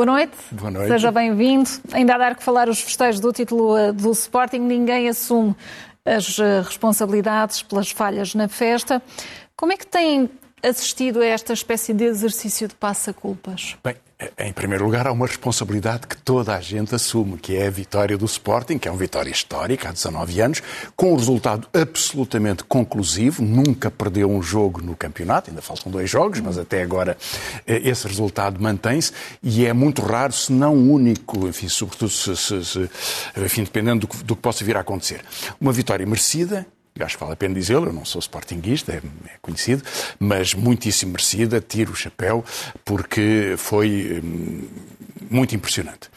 boa 0.00 0.06
noite. 0.06 0.32
Boa 0.52 0.70
noite. 0.70 0.88
Seja 0.88 1.12
bem-vindo. 1.12 1.68
Ainda 1.92 2.14
há 2.14 2.18
dar 2.18 2.34
que 2.34 2.42
falar 2.42 2.68
os 2.70 2.80
festejos 2.80 3.20
do 3.20 3.32
título 3.32 3.76
eh, 3.76 3.92
do 3.92 4.10
Sporting. 4.12 4.60
Ninguém 4.60 5.08
assume 5.08 5.54
as 6.04 6.38
eh, 6.38 6.62
responsabilidades 6.62 7.62
pelas 7.62 7.90
falhas 7.90 8.34
na 8.34 8.48
festa. 8.48 9.02
Como 9.54 9.72
é 9.72 9.76
que 9.76 9.86
tem 9.86 10.30
assistido 10.62 11.20
a 11.20 11.26
esta 11.26 11.52
espécie 11.52 11.92
de 11.92 12.04
exercício 12.04 12.66
de 12.66 12.74
passa-culpas? 12.74 13.76
Bem, 13.84 13.96
em 14.38 14.52
primeiro 14.52 14.84
lugar, 14.84 15.06
há 15.06 15.12
uma 15.12 15.26
responsabilidade 15.26 16.06
que 16.06 16.16
toda 16.16 16.54
a 16.54 16.60
gente 16.60 16.94
assume, 16.94 17.38
que 17.38 17.56
é 17.56 17.66
a 17.66 17.70
vitória 17.70 18.18
do 18.18 18.26
Sporting, 18.26 18.78
que 18.78 18.86
é 18.86 18.90
uma 18.90 18.98
vitória 18.98 19.30
histórica 19.30 19.88
há 19.88 19.92
19 19.92 20.40
anos, 20.40 20.62
com 20.94 21.12
um 21.12 21.16
resultado 21.16 21.66
absolutamente 21.72 22.64
conclusivo. 22.64 23.42
Nunca 23.42 23.90
perdeu 23.90 24.30
um 24.30 24.42
jogo 24.42 24.82
no 24.82 24.94
campeonato, 24.94 25.50
ainda 25.50 25.62
faltam 25.62 25.90
dois 25.90 26.10
jogos, 26.10 26.40
mas 26.40 26.58
até 26.58 26.82
agora 26.82 27.16
eh, 27.66 27.80
esse 27.84 28.06
resultado 28.06 28.60
mantém-se 28.60 29.12
e 29.42 29.64
é 29.64 29.72
muito 29.72 30.02
raro, 30.02 30.32
se 30.32 30.52
não 30.52 30.74
único, 30.74 31.48
enfim, 31.48 31.68
sobretudo 31.68 32.10
se, 32.10 32.36
se, 32.36 32.64
se 32.64 32.90
enfim, 33.36 33.64
dependendo 33.64 34.00
do 34.00 34.08
que, 34.08 34.24
do 34.24 34.36
que 34.36 34.42
possa 34.42 34.64
vir 34.64 34.76
a 34.76 34.80
acontecer. 34.80 35.22
Uma 35.60 35.72
vitória 35.72 36.04
merecida, 36.06 36.66
acho 37.04 37.16
que 37.16 37.20
vale 37.20 37.34
a 37.34 37.36
pena 37.36 37.54
dizê-lo, 37.54 37.86
eu 37.86 37.92
não 37.92 38.04
sou 38.04 38.20
sportinguista, 38.20 38.92
é, 38.92 38.96
é, 38.96 39.38
conhecido, 39.40 39.82
mas 40.18 40.54
muitíssimo 40.54 41.12
merecida, 41.12 41.60
tiro 41.60 41.92
o 41.92 41.96
chapéu, 41.96 42.44
porque 42.84 43.54
foi 43.56 44.20
hum, 44.22 44.68
muito 45.30 45.54
impressionante. 45.54 46.10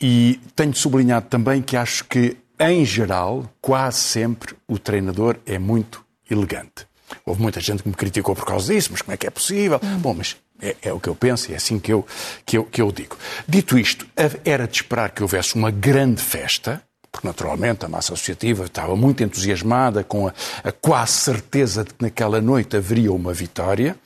E 0.00 0.40
tenho 0.54 0.74
sublinhado 0.74 1.26
também 1.28 1.62
que 1.62 1.76
acho 1.76 2.04
que, 2.04 2.36
em 2.58 2.84
geral, 2.84 3.50
quase 3.60 4.00
sempre, 4.00 4.54
o 4.68 4.78
treinador 4.78 5.36
é 5.46 5.58
muito 5.58 6.04
elegante. 6.30 6.86
Houve 7.24 7.40
muita 7.40 7.60
gente 7.60 7.82
que 7.82 7.88
me 7.88 7.94
criticou 7.94 8.34
por 8.34 8.44
causa 8.44 8.72
disso, 8.72 8.90
mas 8.92 9.02
como 9.02 9.14
é 9.14 9.16
que 9.16 9.26
é 9.26 9.30
possível? 9.30 9.80
Hum. 9.82 9.98
Bom, 9.98 10.14
mas 10.14 10.36
é, 10.60 10.76
é, 10.82 10.92
o 10.92 11.00
que 11.00 11.08
eu 11.08 11.14
penso 11.14 11.50
e 11.50 11.54
é 11.54 11.56
assim 11.56 11.78
que 11.78 11.92
eu, 11.92 12.06
que, 12.44 12.58
eu, 12.58 12.64
que 12.64 12.80
eu 12.80 12.90
digo. 12.90 13.16
Dito 13.46 13.78
isto, 13.78 14.06
era 14.44 14.66
de 14.66 14.76
esperar 14.76 15.10
que 15.10 15.22
houvesse 15.22 15.54
uma 15.54 15.70
grande 15.70 16.22
festa, 16.22 16.82
porque 17.16 17.26
naturalmente 17.26 17.86
a 17.86 17.88
massa 17.88 18.12
associativa 18.12 18.66
estava 18.66 18.94
muito 18.94 19.22
entusiasmada 19.22 20.04
com 20.04 20.28
a, 20.28 20.34
a, 20.62 20.70
quase 20.70 21.12
certeza 21.12 21.82
de 21.82 21.94
que 21.94 22.02
naquela 22.02 22.42
noite 22.42 22.76
haveria 22.76 23.10
uma 23.10 23.32
vitória, 23.32 23.96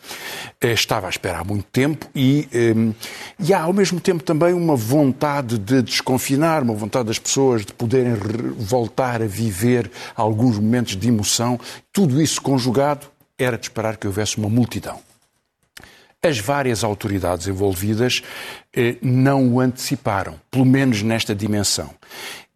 eh, 0.61 0.73
estava 0.73 1.09
à 1.09 1.11
espera 1.11 1.39
há 1.39 1.45
muito 1.45 1.65
tempo 1.73 2.07
e, 2.15 2.49
um, 2.77 2.91
eh, 2.91 2.95
e 3.41 3.53
há 3.53 3.63
ao 3.63 3.73
mesmo 3.73 3.99
tempo 3.99 4.23
também 4.23 4.55
uma 4.55 4.77
vontade 4.77 5.59
de 5.59 5.83
desconfinar, 5.83 6.63
uma 6.63 6.75
vontade 6.75 7.09
das 7.09 7.19
pessoas 7.19 7.67
de 7.67 7.73
poderem 7.73 8.15
voltar 8.57 9.21
a 9.23 9.27
viver 9.27 9.91
alguns 10.15 10.57
momentos 10.57 10.97
de 10.97 11.09
emoção, 11.09 11.59
tudo 11.93 12.23
isso 12.23 12.41
conjugado 12.41 13.09
era 13.37 13.59
de 13.59 13.65
esperar 13.65 13.97
que 13.97 14.07
houvesse 14.07 14.39
uma 14.39 14.49
multidão. 14.49 15.01
As 16.23 16.39
várias 16.39 16.85
autoridades 16.85 17.49
envolvidas 17.49 18.23
eh, 18.77 18.97
não 19.03 19.55
o 19.55 19.59
anteciparam, 19.59 20.39
pelo 20.51 20.67
menos 20.67 21.03
nesta 21.03 21.35
dimensão. 21.35 21.91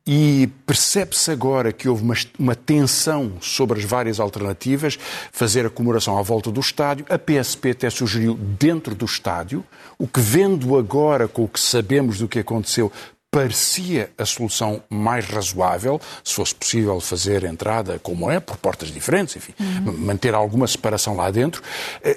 E 0.07 0.51
percebe-se 0.67 1.31
agora 1.31 1.73
que 1.73 1.89
houve 1.89 2.03
uma, 2.03 2.15
uma, 2.39 2.55
tensão 2.55 3.33
sobre 3.41 3.79
as 3.79 3.87
várias 3.87 4.21
alternativas, 4.21 4.99
fazer 5.33 5.65
a 5.65 5.71
comemoração 5.71 6.19
à 6.19 6.23
volta 6.23 6.51
do 6.51 6.61
estádio. 6.61 7.07
A 7.09 7.19
PSP 7.19 7.71
até 7.71 7.89
sugeriu 7.89 8.35
dentro 8.35 8.95
do 8.95 9.07
estádio, 9.07 9.65
o 9.99 10.07
que, 10.07 10.21
vendo 10.21 10.77
agora 10.77 11.27
com 11.27 11.45
o 11.45 11.49
que 11.49 11.59
sabemos 11.59 12.19
do 12.19 12.29
que 12.29 12.39
aconteceu, 12.39 12.93
parecia 13.31 14.13
a 14.19 14.25
solução 14.27 14.83
mais 14.89 15.25
razoável, 15.25 16.01
se 16.23 16.35
fosse 16.35 16.55
possível 16.55 17.01
fazer 17.01 17.43
entrada 17.43 17.99
como 17.99 18.31
é, 18.31 18.39
por 18.39 18.59
portas 18.59 18.91
diferentes, 18.93 19.35
enfim, 19.37 19.55
uhum. 19.59 19.93
manter 19.99 20.35
alguma 20.35 20.69
separação 20.69 21.17
lá 21.17 21.31
dentro. 21.31 21.63
É, 22.03 22.17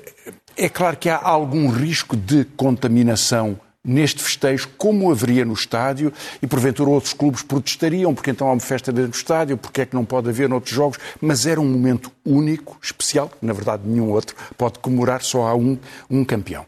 é 0.58 0.70
claro 0.70 0.98
que 0.98 1.10
há 1.10 1.20
algum 1.20 1.70
risco 1.70 2.16
de 2.18 2.44
contaminação 2.44 3.60
neste 3.88 4.22
festejo, 4.22 4.68
como 4.78 5.10
haveria 5.10 5.46
no 5.46 5.54
estádio, 5.54 6.12
e 6.42 6.46
porventura 6.46 6.90
outros 6.90 7.14
clubes 7.14 7.42
protestariam, 7.42 8.14
porque 8.14 8.30
então 8.30 8.50
há 8.50 8.52
uma 8.52 8.60
festa 8.60 8.92
dentro 8.92 9.12
do 9.12 9.16
estádio, 9.16 9.58
porque 9.58 9.82
é 9.82 9.86
que 9.86 9.96
não 9.96 10.04
pode 10.04 10.28
haver 10.30 10.50
noutros 10.50 10.76
jogos, 10.76 11.00
mas 11.22 11.48
era 11.48 11.62
um 11.62 11.66
momento 11.66 12.12
único, 12.26 12.78
especial, 12.84 13.30
que 13.30 13.46
na 13.46 13.54
verdade 13.54 13.84
nenhum 13.86 14.12
outro 14.12 14.36
pode 14.58 14.80
comemorar, 14.80 15.22
só 15.22 15.48
há 15.48 15.56
um, 15.56 15.78
um 16.10 16.26
campeão. 16.26 16.66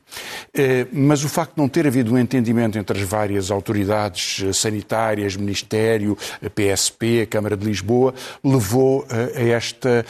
Eh, 0.53 0.88
mas 0.91 1.24
o 1.24 1.29
facto 1.29 1.56
de 1.56 1.62
não 1.62 1.68
ter 1.68 1.85
havido 1.85 2.13
um 2.13 2.18
entendimento 2.18 2.78
entre 2.78 3.00
as 3.00 3.08
várias 3.08 3.52
autoridades 3.52 4.44
eh, 4.44 4.53
sanitárias, 4.53 5.35
Ministério, 5.35 6.18
PSP, 6.56 7.22
a 7.24 7.28
Câmara 7.28 7.58
de 7.58 7.66
Lisboa, 7.66 8.13
levou 8.44 9.06
eh, 9.09 9.41
a 9.41 9.56
esta 9.56 10.06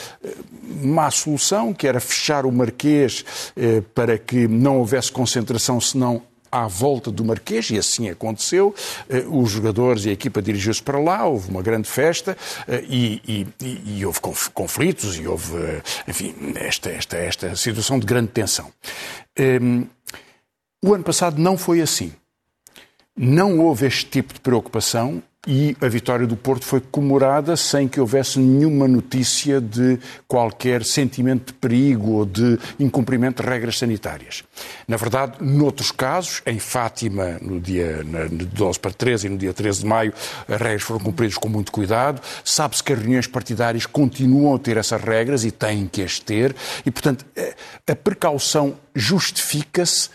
má 0.81 1.09
solução, 1.09 1.73
que 1.73 1.87
era 1.87 1.99
fechar 1.99 2.45
o 2.45 2.51
Marquês 2.51 3.25
para 3.95 4.17
que 4.17 4.47
não 4.47 4.77
houvesse 4.77 5.11
concentração, 5.11 5.81
senão 5.81 6.21
à 6.51 6.67
volta 6.67 7.11
do 7.11 7.23
Marquês, 7.23 7.69
e 7.69 7.77
assim 7.77 8.09
aconteceu. 8.09 8.73
Eh, 9.09 9.25
os 9.29 9.51
jogadores 9.51 10.05
e 10.05 10.09
a 10.09 10.13
equipa 10.13 10.41
dirigiu-se 10.41 10.81
para 10.81 10.99
lá, 10.99 11.25
houve 11.25 11.49
uma 11.49 11.61
grande 11.61 11.87
festa 11.87 12.37
eh, 12.67 12.83
e, 12.87 13.47
e, 13.61 13.97
e 13.97 14.05
houve 14.05 14.19
conflitos 14.53 15.17
e 15.17 15.27
houve, 15.27 15.55
eh, 15.57 15.81
enfim, 16.07 16.33
esta, 16.55 16.89
esta, 16.89 17.17
esta 17.17 17.55
situação 17.55 17.99
de 17.99 18.05
grande 18.05 18.29
tensão. 18.29 18.71
Ehm, 19.37 19.83
o 20.83 20.93
ano 20.93 21.03
passado 21.03 21.39
não 21.39 21.57
foi 21.57 21.81
assim. 21.81 22.13
Não 23.15 23.59
houve 23.59 23.85
este 23.85 24.05
tipo 24.05 24.33
de 24.33 24.39
preocupação 24.39 25.21
e 25.47 25.75
a 25.79 25.87
vitória 25.87 26.27
do 26.27 26.35
Porto 26.35 26.65
foi 26.65 26.81
comemorada 26.81 27.55
sem 27.55 27.87
que 27.87 27.99
houvesse 27.99 28.37
nenhuma 28.39 28.89
notícia 28.89 29.61
de 29.61 29.97
qualquer 30.27 30.83
sentimento 30.83 31.47
de 31.47 31.53
perigo 31.53 32.11
ou 32.11 32.25
de 32.25 32.59
incumprimento 32.77 33.41
de 33.41 33.47
regras 33.47 33.77
sanitárias. 33.77 34.43
Na 34.85 34.97
verdade, 34.97 35.37
noutros 35.39 35.91
casos, 35.91 36.41
em 36.45 36.59
Fátima, 36.59 37.37
no 37.41 37.57
dia 37.59 38.03
de 38.29 38.45
12 38.47 38.79
para 38.79 38.91
13 38.91 39.27
e 39.27 39.29
no 39.29 39.37
dia 39.37 39.53
13 39.53 39.79
de 39.79 39.85
maio, 39.85 40.13
as 40.45 40.59
regras 40.59 40.83
foram 40.83 40.99
cumpridas 40.99 41.37
com 41.37 41.47
muito 41.47 41.71
cuidado. 41.71 42.21
Sabe-se 42.43 42.83
que 42.83 42.91
as 42.91 42.99
reuniões 42.99 43.27
partidárias 43.27 43.85
continuam 43.85 44.55
a 44.55 44.59
ter 44.59 44.75
essas 44.75 45.01
regras 45.01 45.45
e 45.45 45.51
têm 45.51 45.87
que 45.87 46.03
as 46.03 46.19
ter, 46.19 46.53
e, 46.85 46.91
portanto, 46.91 47.25
a 47.87 47.95
precaução 47.95 48.75
justifica-se 48.93 50.09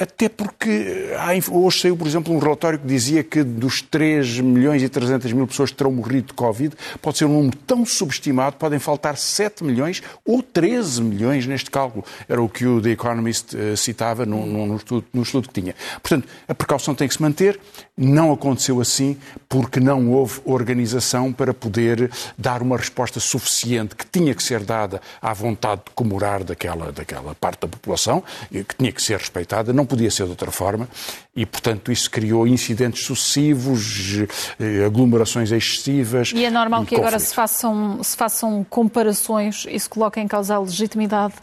até 0.00 0.26
porque 0.26 1.10
hoje 1.50 1.80
saiu, 1.80 1.96
por 1.96 2.06
exemplo, 2.06 2.34
um 2.34 2.38
relatório 2.38 2.78
que 2.78 2.86
dizia 2.86 3.22
que 3.22 3.42
dos 3.42 3.82
3 3.82 4.40
milhões 4.40 4.82
e 4.82 4.88
300 4.88 5.30
mil 5.34 5.46
pessoas 5.46 5.70
que 5.70 5.76
terão 5.76 5.92
morrido 5.92 6.28
de 6.28 6.32
Covid, 6.32 6.74
pode 7.02 7.18
ser 7.18 7.26
um 7.26 7.34
número 7.34 7.56
tão 7.66 7.84
subestimado, 7.84 8.56
podem 8.56 8.78
faltar 8.78 9.18
7 9.18 9.62
milhões 9.62 10.02
ou 10.24 10.42
13 10.42 11.02
milhões 11.02 11.46
neste 11.46 11.70
cálculo. 11.70 12.04
Era 12.26 12.40
o 12.40 12.48
que 12.48 12.64
o 12.64 12.80
The 12.80 12.90
Economist 12.90 13.54
uh, 13.54 13.76
citava 13.76 14.24
no, 14.24 14.46
no, 14.46 14.66
no, 14.66 14.76
estudo, 14.76 15.04
no 15.12 15.22
estudo 15.22 15.48
que 15.48 15.60
tinha. 15.60 15.74
Portanto, 16.02 16.26
a 16.48 16.54
precaução 16.54 16.94
tem 16.94 17.06
que 17.06 17.14
se 17.14 17.20
manter. 17.20 17.60
Não 17.94 18.32
aconteceu 18.32 18.80
assim 18.80 19.18
porque 19.46 19.78
não 19.78 20.10
houve 20.10 20.40
organização 20.46 21.30
para 21.30 21.52
poder 21.52 22.10
dar 22.38 22.62
uma 22.62 22.78
resposta 22.78 23.20
suficiente 23.20 23.94
que 23.94 24.06
tinha 24.06 24.34
que 24.34 24.42
ser 24.42 24.60
dada 24.60 25.02
à 25.20 25.34
vontade 25.34 25.82
de 25.84 25.90
comemorar 25.94 26.42
daquela, 26.42 26.90
daquela 26.90 27.34
parte 27.34 27.60
da 27.60 27.68
população, 27.68 28.24
que 28.50 28.76
tinha 28.78 28.90
que 28.90 29.02
ser 29.02 29.18
respeitada 29.18 29.72
não 29.81 29.81
podia 29.84 30.10
ser 30.10 30.24
de 30.24 30.30
outra 30.30 30.50
forma, 30.50 30.88
e, 31.34 31.44
portanto, 31.46 31.90
isso 31.90 32.10
criou 32.10 32.46
incidentes 32.46 33.04
sucessivos, 33.04 34.26
eh, 34.58 34.84
aglomerações 34.84 35.50
excessivas. 35.50 36.32
E 36.34 36.44
é 36.44 36.50
normal 36.50 36.84
que 36.84 36.96
agora 36.96 37.18
se 37.18 37.34
façam, 37.34 38.02
se 38.02 38.16
façam 38.16 38.64
comparações, 38.68 39.66
isso 39.70 39.88
coloca 39.90 40.20
em 40.20 40.28
causa 40.28 40.56
a 40.56 40.60
legitimidade 40.60 41.34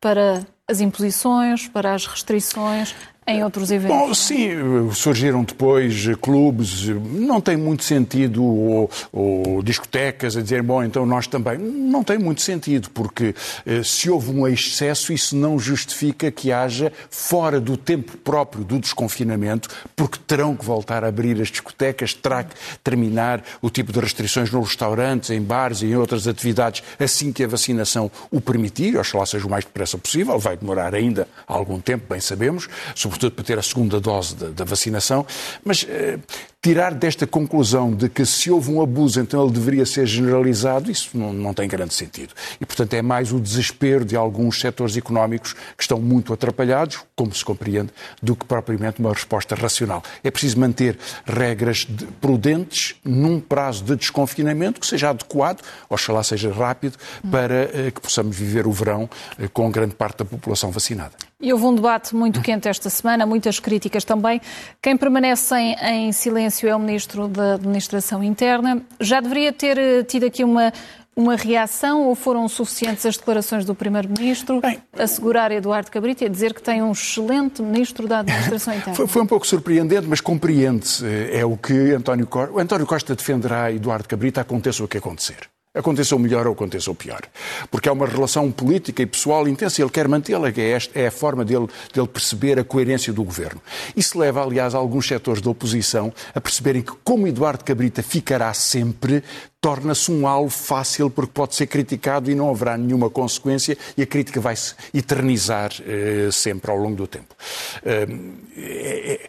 para 0.00 0.46
as 0.68 0.80
imposições, 0.80 1.68
para 1.68 1.94
as 1.94 2.06
restrições 2.06 2.94
em 3.26 3.42
outros 3.44 3.70
eventos? 3.70 3.96
Bom, 3.96 4.14
sim, 4.14 4.50
surgiram 4.92 5.44
depois 5.44 6.06
clubes, 6.20 6.88
não 6.88 7.40
tem 7.40 7.56
muito 7.56 7.84
sentido, 7.84 8.42
ou, 8.44 8.90
ou, 9.12 9.62
discotecas 9.62 10.36
a 10.36 10.42
dizer, 10.42 10.62
bom, 10.62 10.82
então 10.82 11.06
nós 11.06 11.26
também. 11.26 11.58
Não 11.58 12.02
tem 12.02 12.18
muito 12.18 12.42
sentido, 12.42 12.90
porque 12.90 13.34
eh, 13.64 13.82
se 13.84 14.10
houve 14.10 14.30
um 14.30 14.46
excesso, 14.46 15.12
isso 15.12 15.36
não 15.36 15.58
justifica 15.58 16.30
que 16.30 16.50
haja, 16.50 16.92
fora 17.10 17.60
do 17.60 17.76
tempo 17.76 18.16
próprio 18.18 18.64
do 18.64 18.78
desconfinamento, 18.78 19.68
porque 19.94 20.18
terão 20.26 20.56
que 20.56 20.64
voltar 20.64 21.04
a 21.04 21.08
abrir 21.08 21.40
as 21.40 21.48
discotecas, 21.48 22.14
terá 22.14 22.42
que 22.42 22.54
terminar 22.82 23.42
o 23.60 23.70
tipo 23.70 23.92
de 23.92 24.00
restrições 24.00 24.50
nos 24.50 24.68
restaurantes, 24.68 25.30
em 25.30 25.40
bares 25.40 25.82
e 25.82 25.86
em 25.86 25.96
outras 25.96 26.26
atividades, 26.26 26.82
assim 26.98 27.32
que 27.32 27.44
a 27.44 27.48
vacinação 27.48 28.10
o 28.30 28.40
permitir, 28.40 28.96
oxalá 28.96 29.26
seja 29.26 29.46
o 29.46 29.50
mais 29.50 29.64
depressa 29.64 29.96
possível, 29.96 30.38
vai 30.38 30.56
demorar 30.56 30.94
ainda 30.94 31.28
algum 31.46 31.78
tempo, 31.78 32.06
bem 32.08 32.20
sabemos, 32.20 32.68
sobretudo 33.12 33.32
para 33.32 33.44
ter 33.44 33.58
a 33.58 33.62
segunda 33.62 34.00
dose 34.00 34.34
da, 34.34 34.48
da 34.48 34.64
vacinação, 34.64 35.26
mas 35.64 35.86
eh, 35.88 36.18
tirar 36.62 36.94
desta 36.94 37.26
conclusão 37.26 37.92
de 37.92 38.08
que 38.08 38.24
se 38.24 38.48
houve 38.48 38.70
um 38.70 38.80
abuso, 38.80 39.20
então 39.20 39.42
ele 39.42 39.52
deveria 39.52 39.84
ser 39.84 40.06
generalizado, 40.06 40.92
isso 40.92 41.10
não, 41.12 41.32
não 41.32 41.52
tem 41.52 41.66
grande 41.68 41.92
sentido. 41.92 42.32
E, 42.60 42.64
portanto, 42.64 42.94
é 42.94 43.02
mais 43.02 43.32
o 43.32 43.40
desespero 43.40 44.04
de 44.04 44.14
alguns 44.14 44.60
setores 44.60 44.96
económicos 44.96 45.54
que 45.76 45.82
estão 45.82 46.00
muito 46.00 46.32
atrapalhados, 46.32 47.00
como 47.16 47.34
se 47.34 47.44
compreende, 47.44 47.90
do 48.22 48.36
que 48.36 48.46
propriamente 48.46 49.00
uma 49.00 49.12
resposta 49.12 49.56
racional. 49.56 50.04
É 50.22 50.30
preciso 50.30 50.60
manter 50.60 50.96
regras 51.26 51.84
prudentes 52.20 52.94
num 53.04 53.40
prazo 53.40 53.82
de 53.82 53.96
desconfinamento 53.96 54.78
que 54.78 54.86
seja 54.86 55.10
adequado, 55.10 55.62
oxalá 55.90 56.22
seja 56.22 56.52
rápido, 56.52 56.96
para 57.28 57.70
eh, 57.74 57.90
que 57.92 58.00
possamos 58.00 58.36
viver 58.36 58.68
o 58.68 58.72
verão 58.72 59.10
eh, 59.36 59.48
com 59.48 59.68
grande 59.68 59.96
parte 59.96 60.18
da 60.18 60.24
população 60.24 60.70
vacinada. 60.70 61.14
E 61.42 61.52
houve 61.52 61.64
um 61.64 61.74
debate 61.74 62.14
muito 62.14 62.40
quente 62.40 62.68
esta 62.68 62.88
semana, 62.88 63.26
muitas 63.26 63.58
críticas 63.58 64.04
também. 64.04 64.40
Quem 64.80 64.96
permanece 64.96 65.52
em, 65.56 65.74
em, 65.74 66.12
silêncio 66.52 66.68
é 66.68 66.76
o 66.76 66.78
Ministro 66.78 67.28
da 67.28 67.54
Administração 67.54 68.22
Interna. 68.22 68.82
Já 69.00 69.20
deveria 69.20 69.52
ter 69.52 69.78
eh, 69.78 70.02
tido 70.02 70.26
aqui 70.26 70.44
uma, 70.44 70.72
uma 71.16 71.34
reação 71.34 72.06
ou 72.06 72.14
foram 72.14 72.46
suficientes 72.48 73.04
as 73.06 73.16
declarações 73.16 73.64
do 73.64 73.74
Primeiro-Ministro 73.74 74.60
assegurar 74.92 75.50
Eduardo 75.50 75.90
Cabrita 75.90 76.24
e 76.24 76.28
dizer 76.28 76.52
que 76.52 76.62
tem 76.62 76.82
um 76.82 76.92
excelente 76.92 77.62
Ministro 77.62 78.06
da 78.06 78.20
Administração 78.20 78.74
Interna? 78.76 78.94
Foi, 78.94 79.06
foi 79.06 79.22
um 79.22 79.26
pouco 79.26 79.46
surpreendente, 79.46 80.06
mas 80.06 80.20
compreende-se. 80.20 81.04
É 81.32 81.44
o 81.44 81.56
que 81.56 81.92
António 81.92 82.26
Costa... 82.26 82.60
António 82.60 82.86
Costa 82.86 83.14
defenderá 83.14 83.72
Eduardo 83.72 84.06
Cabrita, 84.06 84.40
aconteça 84.40 84.84
o 84.84 84.88
que 84.88 84.98
acontecer. 84.98 85.51
Aconteceu 85.74 86.18
melhor 86.18 86.46
ou 86.46 86.52
aconteceu 86.52 86.94
pior. 86.94 87.22
Porque 87.70 87.88
é 87.88 87.92
uma 87.92 88.06
relação 88.06 88.52
política 88.52 89.02
e 89.02 89.06
pessoal 89.06 89.48
intensa 89.48 89.80
e 89.80 89.82
ele 89.82 89.90
quer 89.90 90.06
mantê-la, 90.06 90.50
é, 90.50 90.78
é 90.94 91.06
a 91.06 91.10
forma 91.10 91.46
dele, 91.46 91.66
dele 91.94 92.06
perceber 92.06 92.58
a 92.58 92.64
coerência 92.64 93.10
do 93.10 93.24
governo. 93.24 93.58
Isso 93.96 94.18
leva, 94.18 94.42
aliás, 94.42 94.74
alguns 94.74 95.08
setores 95.08 95.40
da 95.40 95.48
oposição 95.48 96.12
a 96.34 96.40
perceberem 96.42 96.82
que, 96.82 96.92
como 97.02 97.26
Eduardo 97.26 97.64
Cabrita 97.64 98.02
ficará 98.02 98.52
sempre, 98.52 99.24
torna-se 99.62 100.12
um 100.12 100.26
alvo 100.26 100.50
fácil 100.50 101.08
porque 101.08 101.32
pode 101.32 101.54
ser 101.54 101.66
criticado 101.68 102.30
e 102.30 102.34
não 102.34 102.50
haverá 102.50 102.76
nenhuma 102.76 103.08
consequência 103.08 103.78
e 103.96 104.02
a 104.02 104.06
crítica 104.06 104.42
vai 104.42 104.56
se 104.56 104.74
eternizar 104.92 105.70
eh, 105.86 106.28
sempre 106.30 106.70
ao 106.70 106.76
longo 106.76 106.96
do 106.96 107.06
tempo. 107.06 107.34
Eh, 107.82 109.28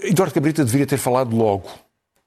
Eduardo 0.00 0.34
Cabrita 0.34 0.64
deveria 0.64 0.88
ter 0.88 0.98
falado 0.98 1.36
logo, 1.36 1.70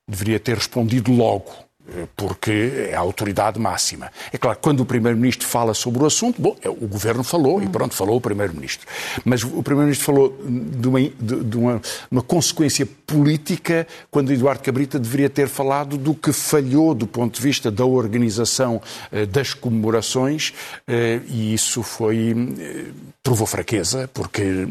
deveria 0.08 0.40
ter 0.40 0.56
respondido 0.56 1.12
logo 1.12 1.67
porque 2.16 2.90
é 2.92 2.96
a 2.96 3.00
autoridade 3.00 3.60
máxima. 3.60 4.12
É 4.32 4.38
claro, 4.38 4.58
quando 4.62 4.82
o 4.82 4.86
Primeiro-Ministro 4.86 5.48
fala 5.48 5.74
sobre 5.74 6.04
o 6.04 6.06
assunto, 6.06 6.42
bom, 6.42 6.56
é, 6.62 6.70
o 6.70 6.88
Governo 6.88 7.24
falou, 7.24 7.62
e 7.62 7.68
pronto, 7.68 7.96
falou 7.96 8.18
o 8.18 8.22
Primeiro-Ministro. 8.22 8.88
Mas 9.24 9.44
o 9.44 9.64
Primeiro-Ministro 9.64 10.06
falou 10.06 10.38
de, 10.48 10.88
uma, 10.88 11.00
de, 11.00 11.58
uma, 11.58 11.82
uma, 12.12 12.22
consequência 12.22 12.86
política, 13.06 13.88
quando 14.12 14.32
Eduardo 14.32 14.62
Cabrita 14.62 15.00
deveria 15.00 15.30
ter 15.30 15.48
falado 15.48 15.98
do 15.98 16.14
que 16.14 16.34
falhou 16.34 16.94
do 16.94 17.08
ponto 17.08 17.36
de 17.36 17.42
vista 17.42 17.72
da 17.72 17.86
organização 17.86 18.82
eh, 19.12 19.26
das 19.26 19.54
comemorações, 19.54 20.54
eh, 20.88 21.22
e 21.28 21.54
isso 21.54 21.84
foi 21.84 22.36
eh, 22.60 22.86
provou 23.24 23.46
fraqueza, 23.46 24.10
porque 24.14 24.66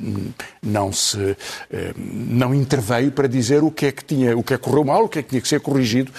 não 0.63 0.91
se 0.91 1.37
não 2.07 2.55
interveio 2.55 3.13
para 3.13 3.29
dizer 3.29 3.63
o 3.63 3.71
que 3.71 3.87
é 3.87 3.93
que 3.93 4.03
tinha, 4.03 4.35
o 4.35 4.43
que 4.43 4.55
é 4.55 4.57
que 4.57 4.63
correu 4.63 4.83
mal, 4.83 5.05
o 5.05 5.09
que 5.11 5.19
é 5.19 5.23
que 5.23 5.29
tinha 5.29 5.43
que 5.43 5.49
ser 5.49 5.61
corrigido, 5.61 6.11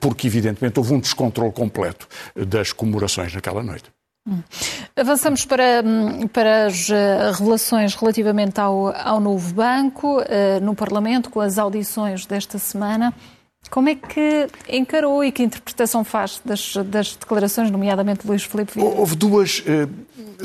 porque 0.00 0.26
evidentemente 0.26 0.43
houve 0.78 0.94
um 0.94 1.00
descontrole 1.00 1.52
completo 1.52 2.08
das 2.34 2.72
comemorações 2.72 3.34
naquela 3.34 3.62
noite. 3.62 3.84
Hum. 4.26 4.42
Avançamos 4.96 5.44
para, 5.44 5.84
para 6.32 6.66
as 6.66 6.88
eh, 6.88 7.30
revelações 7.32 7.94
relativamente 7.94 8.58
ao, 8.58 8.88
ao 8.96 9.20
novo 9.20 9.52
banco 9.52 10.22
eh, 10.26 10.60
no 10.60 10.74
Parlamento, 10.74 11.28
com 11.28 11.40
as 11.40 11.58
audições 11.58 12.24
desta 12.24 12.58
semana. 12.58 13.12
Como 13.70 13.88
é 13.88 13.94
que 13.94 14.46
encarou 14.68 15.24
e 15.24 15.32
que 15.32 15.42
interpretação 15.42 16.04
faz 16.04 16.40
das, 16.44 16.74
das 16.86 17.16
declarações, 17.16 17.70
nomeadamente 17.70 18.22
de 18.22 18.28
Luís 18.28 18.42
Filipe 18.42 18.74
Vieira? 18.74 19.00
Houve 19.00 19.16
duas, 19.16 19.62
eh, 19.66 19.88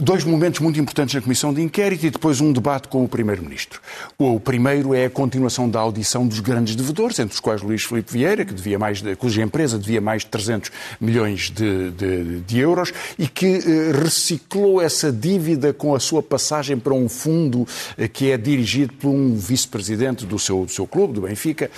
dois 0.02 0.24
momentos 0.24 0.60
muito 0.60 0.80
importantes 0.80 1.14
na 1.14 1.22
Comissão 1.22 1.54
de 1.54 1.62
Inquérito 1.62 2.06
e 2.06 2.10
depois 2.10 2.42
um 2.42 2.52
debate 2.52 2.88
com 2.88 3.04
o 3.04 3.08
Primeiro-Ministro. 3.08 3.82
O 4.18 4.40
primeiro 4.40 4.94
é 4.94 5.06
a 5.06 5.10
continuação 5.10 5.70
da 5.70 5.80
audição 5.80 6.28
dos 6.28 6.40
grandes 6.40 6.76
devedores, 6.76 7.20
entre 7.20 7.34
os 7.34 7.40
quais 7.40 7.62
Luís 7.62 7.84
Filipe 7.84 8.12
Vieira, 8.12 8.46
que 8.46 8.54
devia 8.54 8.80
mais 8.80 9.04
cuja 9.18 9.42
empresa 9.42 9.78
devia 9.78 10.02
mais 10.02 10.24
de 10.24 10.30
300 10.30 10.72
milhões 11.00 11.52
de, 11.52 11.92
de, 11.92 12.40
de 12.42 12.60
euros 12.60 12.92
e 13.18 13.28
que 13.28 13.46
eh, 13.46 13.92
reciclou 14.02 14.82
essa 14.82 15.12
dívida 15.12 15.74
com 15.74 15.94
a 15.94 16.00
sua 16.00 16.24
passagem 16.24 16.80
para 16.80 16.94
um 16.94 17.08
fundo 17.08 17.68
eh, 17.98 18.08
que 18.08 18.32
é 18.32 18.38
dirigido 18.38 18.94
por 18.94 19.10
um 19.10 19.36
vice-presidente 19.36 20.26
do 20.26 20.40
seu, 20.40 20.66
do 20.66 20.72
seu 20.72 20.88
clube, 20.88 21.14
do 21.14 21.22
Benfica, 21.22 21.70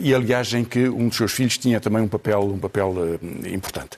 e 0.00 0.14
aliás 0.14 0.52
em 0.52 0.64
que 0.64 0.85
um 0.88 1.08
dos 1.08 1.16
seus 1.16 1.32
filhos 1.32 1.58
tinha 1.58 1.80
também 1.80 2.02
um 2.02 2.08
papel, 2.08 2.40
um 2.40 2.58
papel 2.58 2.90
uh, 2.90 3.48
importante. 3.48 3.96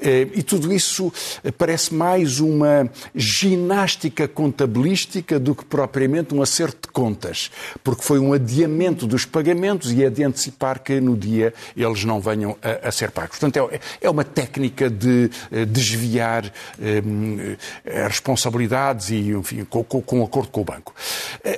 Uh, 0.00 0.30
e 0.34 0.42
tudo 0.42 0.72
isso 0.72 1.12
parece 1.56 1.94
mais 1.94 2.40
uma 2.40 2.88
ginástica 3.14 4.26
contabilística 4.28 5.38
do 5.38 5.54
que 5.54 5.64
propriamente 5.64 6.34
um 6.34 6.42
acerto 6.42 6.88
de 6.88 6.92
contas, 6.92 7.50
porque 7.82 8.02
foi 8.02 8.18
um 8.18 8.32
adiamento 8.32 9.06
dos 9.06 9.24
pagamentos 9.24 9.92
e 9.92 10.04
é 10.04 10.10
de 10.10 10.24
antecipar 10.24 10.80
que 10.80 11.00
no 11.00 11.16
dia 11.16 11.52
eles 11.76 12.04
não 12.04 12.20
venham 12.20 12.56
a, 12.62 12.88
a 12.88 12.92
ser 12.92 13.10
pagos. 13.10 13.38
Portanto, 13.38 13.70
é, 13.72 13.80
é 14.00 14.10
uma 14.10 14.24
técnica 14.24 14.90
de 14.90 15.30
desviar 15.68 16.52
responsabilidades 17.84 19.10
e, 19.10 19.30
enfim, 19.30 19.64
com, 19.64 19.82
com, 19.84 20.00
com 20.00 20.24
acordo 20.24 20.50
com 20.50 20.60
o 20.60 20.64
banco. 20.64 20.94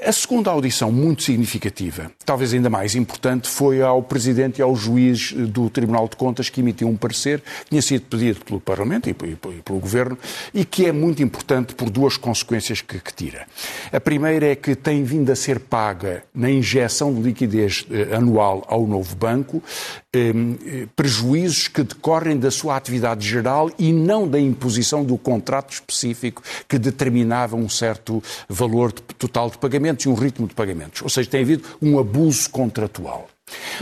A 0.04 0.12
segunda 0.12 0.50
audição, 0.50 0.92
muito 0.92 1.22
significativa, 1.22 2.10
talvez 2.24 2.52
ainda 2.52 2.70
mais 2.70 2.94
importante, 2.94 3.48
foi 3.48 3.82
ao 3.82 4.02
Presidente 4.02 4.58
e 4.58 4.62
ao 4.62 4.69
ao 4.70 4.76
juiz 4.76 5.32
do 5.32 5.68
Tribunal 5.68 6.08
de 6.08 6.16
Contas 6.16 6.48
que 6.48 6.60
emitiu 6.60 6.88
um 6.88 6.96
parecer 6.96 7.40
que 7.40 7.70
tinha 7.70 7.82
sido 7.82 8.02
pedido 8.02 8.44
pelo 8.44 8.60
Parlamento 8.60 9.10
e 9.10 9.14
pelo 9.14 9.80
Governo 9.80 10.16
e 10.54 10.64
que 10.64 10.86
é 10.86 10.92
muito 10.92 11.22
importante 11.22 11.74
por 11.74 11.90
duas 11.90 12.16
consequências 12.16 12.80
que, 12.80 12.98
que 12.98 13.12
tira. 13.12 13.46
A 13.92 14.00
primeira 14.00 14.46
é 14.46 14.54
que 14.54 14.74
tem 14.74 15.02
vindo 15.02 15.30
a 15.30 15.36
ser 15.36 15.58
paga 15.58 16.22
na 16.34 16.50
injeção 16.50 17.12
de 17.12 17.20
liquidez 17.20 17.86
eh, 17.90 18.14
anual 18.14 18.64
ao 18.68 18.86
novo 18.86 19.14
banco 19.16 19.62
eh, 20.12 20.32
prejuízos 20.94 21.68
que 21.68 21.82
decorrem 21.82 22.38
da 22.38 22.50
sua 22.50 22.76
atividade 22.76 23.26
geral 23.26 23.70
e 23.78 23.92
não 23.92 24.28
da 24.28 24.38
imposição 24.38 25.04
do 25.04 25.16
contrato 25.18 25.72
específico 25.72 26.42
que 26.68 26.78
determinava 26.78 27.56
um 27.56 27.68
certo 27.68 28.22
valor 28.48 28.92
total 28.92 29.50
de 29.50 29.58
pagamentos 29.58 30.04
e 30.04 30.08
um 30.08 30.14
ritmo 30.14 30.46
de 30.46 30.54
pagamentos. 30.54 31.02
Ou 31.02 31.08
seja, 31.08 31.28
tem 31.28 31.42
havido 31.42 31.64
um 31.80 31.98
abuso 31.98 32.48
contratual. 32.50 33.28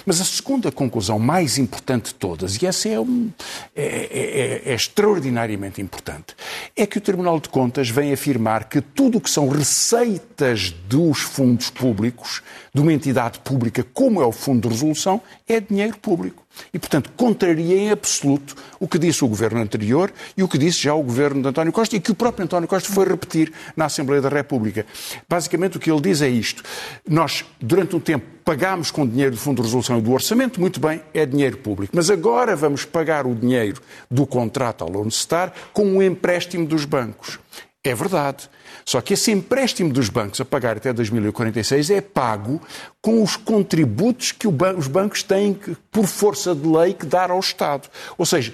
Mas 0.05 0.21
a 0.21 0.25
segunda 0.25 0.71
conclusão 0.71 1.19
mais 1.19 1.59
importante 1.59 2.06
de 2.06 2.15
todas, 2.15 2.56
e 2.56 2.67
essa 2.67 2.89
é, 2.89 3.00
um, 3.00 3.31
é, 3.75 3.83
é, 3.83 4.62
é, 4.67 4.71
é, 4.71 4.75
extraordinariamente 4.75 5.81
importante, 5.81 6.35
é 6.77 6.87
que 6.87 6.99
o 6.99 7.00
Tribunal 7.00 7.41
de 7.41 7.49
Contas 7.49 7.89
vem 7.91 8.12
afirmar 8.12 8.69
que 8.69 8.81
tudo 8.81 9.19
o 9.19 9.21
que 9.21 9.31
são 9.31 9.49
receitas 9.49 10.71
dos 10.89 11.21
fundos 11.21 11.71
públicos, 11.71 12.43
de 12.73 12.81
uma 12.81 12.93
entidade 12.93 13.41
pública 13.41 13.85
como 13.93 14.23
é 14.23 14.27
o 14.27 14.33
Fundo 14.33 14.69
de 14.69 14.75
Resolução, 14.75 15.21
é 15.49 15.61
dinheiro 15.61 15.99
público. 15.99 16.48
E, 16.73 16.79
portanto, 16.79 17.11
contraria 17.17 17.77
em 17.77 17.91
absoluto 17.91 18.57
o 18.79 18.87
que 18.87 18.99
disse 18.99 19.25
o 19.25 19.29
governo 19.29 19.61
anterior 19.61 20.13
e 20.37 20.43
o 20.43 20.49
que 20.49 20.59
disse 20.59 20.83
já 20.83 20.95
o 20.95 21.03
governo 21.03 21.43
de 21.43 21.49
António 21.49 21.73
Costa 21.73 21.97
e 21.97 22.00
que 22.00 22.11
o 22.11 22.15
próprio 22.15 22.45
António 22.45 22.69
Costa 22.69 22.93
foi 22.93 23.07
repetir 23.07 23.53
na 23.77 23.87
Assembleia 23.87 24.21
da 24.21 24.29
República. 24.29 24.87
Basicamente, 25.29 25.77
o 25.77 25.81
que 25.81 25.91
ele 25.91 26.00
diz 26.00 26.23
é 26.23 26.29
isto. 26.29 26.62
Nós, 27.09 27.45
durante 27.61 27.97
um 27.97 28.00
tempo, 28.00 28.25
pagámos 28.45 28.91
com 28.91 29.07
dinheiro 29.07 29.33
do 29.33 29.38
Fundo 29.38 29.57
de 29.57 29.62
Resolução 29.62 29.99
e 29.99 30.03
do 30.03 30.12
Orçamento, 30.12 30.61
muito 30.61 30.81
bem, 30.81 31.03
é 31.12 31.27
dinheiro 31.27 31.59
público. 31.59 31.95
Mas 31.95 32.11
agora 32.11 32.57
vamos 32.57 32.85
pagar 32.85 33.27
o 33.27 33.35
dinheiro 33.35 33.81
do 34.11 34.27
contrato 34.27 34.83
ao 34.83 34.91
Lone 34.91 35.11
Star 35.11 35.53
com 35.73 35.85
um 35.85 36.03
empréstimo 36.03 36.67
dos 36.67 36.85
bancos. 36.85 37.38
É 37.85 37.95
verdade. 37.95 38.49
Só 38.85 39.01
que 39.01 39.15
esse 39.15 39.31
empréstimo 39.31 39.93
dos 39.93 40.09
bancos 40.09 40.41
a 40.41 40.45
pagar 40.45 40.77
até 40.77 40.93
2046 40.93 41.91
é 41.91 42.01
pago 42.01 42.61
com 43.01 43.23
os 43.23 43.37
contributos 43.37 44.33
que 44.33 44.47
os 44.47 44.87
bancos 44.87 45.23
têm, 45.23 45.55
que, 45.55 45.77
por 45.91 46.07
força 46.07 46.55
de 46.55 46.67
lei, 46.67 46.95
que 46.95 47.07
dar 47.07 47.31
ao 47.31 47.41
Estado. 47.41 47.89
Ou 48.17 48.27
seja, 48.27 48.53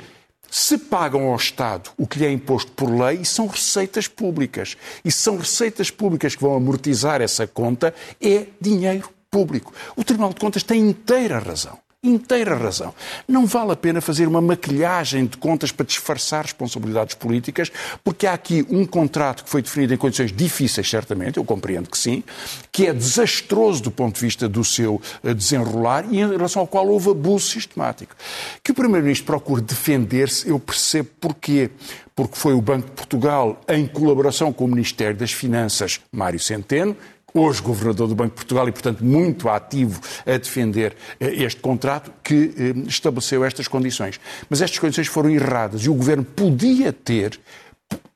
se 0.51 0.79
pagam 0.79 1.25
ao 1.25 1.37
Estado 1.37 1.91
o 1.99 2.07
que 2.07 2.19
lhe 2.19 2.27
é 2.27 2.31
imposto 2.31 2.73
por 2.73 2.91
lei, 2.91 3.25
são 3.25 3.47
receitas 3.47 4.07
públicas. 4.07 4.77
E 5.05 5.11
são 5.11 5.37
receitas 5.37 5.91
públicas 5.91 6.35
que 6.35 6.43
vão 6.43 6.55
amortizar 6.55 7.21
essa 7.21 7.47
conta, 7.47 7.95
é 8.21 8.47
dinheiro 8.61 9.09
público. 9.31 9.73
O 9.97 10.05
Tribunal 10.05 10.33
de 10.33 10.41
Contas 10.41 10.63
tem 10.63 10.81
inteira 10.81 11.39
razão 11.39 11.84
inteira 12.05 12.55
razão. 12.55 12.95
Não 13.27 13.47
vale 13.47 13.73
a 13.73 13.77
pena 13.77 14.01
fazer 14.01 14.29
uma 14.29 14.41
maquilhagem 14.41 15.27
de 15.27 15.37
contas 15.39 15.73
para 15.73 15.87
disfarçar 15.87 16.45
responsabilidades 16.45 17.15
políticas, 17.15 17.73
porque 18.05 18.27
há 18.27 18.35
aqui 18.35 18.65
um 18.69 18.85
contrato 18.85 19.45
que 19.45 19.51
foi 19.51 19.63
definido 19.63 19.95
em 19.95 19.97
condições 19.97 20.31
difíceis, 20.31 20.89
certamente, 20.89 21.39
eu 21.39 21.45
compreendo 21.45 21.89
que 21.89 21.99
sim, 21.99 22.23
que 22.71 22.87
é 22.87 22.93
desastroso 22.93 23.83
do 23.83 23.91
ponto 23.91 24.17
de 24.17 24.21
vista 24.21 24.49
do 24.49 24.63
seu 24.63 25.01
eh, 25.23 25.33
desenrolar 25.33 26.05
e 26.11 26.21
em 26.21 26.29
relação 26.29 26.61
ao 26.61 26.67
qual 26.67 26.87
houve 26.87 27.11
abuso 27.11 27.49
sistemático. 27.49 28.15
Que 28.63 28.73
o 28.73 28.75
Primeiro-Ministro 28.75 29.27
procure 29.27 29.63
defender-se, 29.63 30.49
eu 30.49 30.59
percebo 30.59 31.09
porquê. 31.21 31.71
Porque 32.17 32.37
foi 32.37 32.55
o 32.55 32.63
Banco 32.63 32.87
de 32.87 32.93
Portugal, 32.93 33.61
em 33.69 33.87
colaboração 33.89 34.53
com 34.53 34.67
o 34.67 34.69
Ministério 34.69 35.17
das 35.17 35.33
Finanças, 35.33 36.01
Mário 36.13 36.39
Centeno, 36.39 36.97
hoje 37.37 37.61
governador 37.61 38.07
do 38.07 38.15
Banco 38.15 38.31
de 38.31 38.37
Portugal 38.37 38.69
e, 38.69 38.73
portanto, 38.73 39.05
muito 39.05 39.49
ativo 39.49 40.01
a 40.25 40.37
defender 40.37 40.95
eh, 41.19 41.43
este 41.43 41.61
contrato, 41.61 42.13
que 42.23 42.55
eh, 42.57 42.89
estabeleceu 42.89 43.45
estas 43.45 43.67
condições. 43.67 44.21
Mas 44.49 44.63
estas 44.63 44.79
condições 44.79 45.09
foram 45.09 45.29
erradas 45.31 45.83
e 45.83 45.91
o 45.91 45.95
governo 45.95 46.25
podia 46.25 46.93
ter 46.93 47.41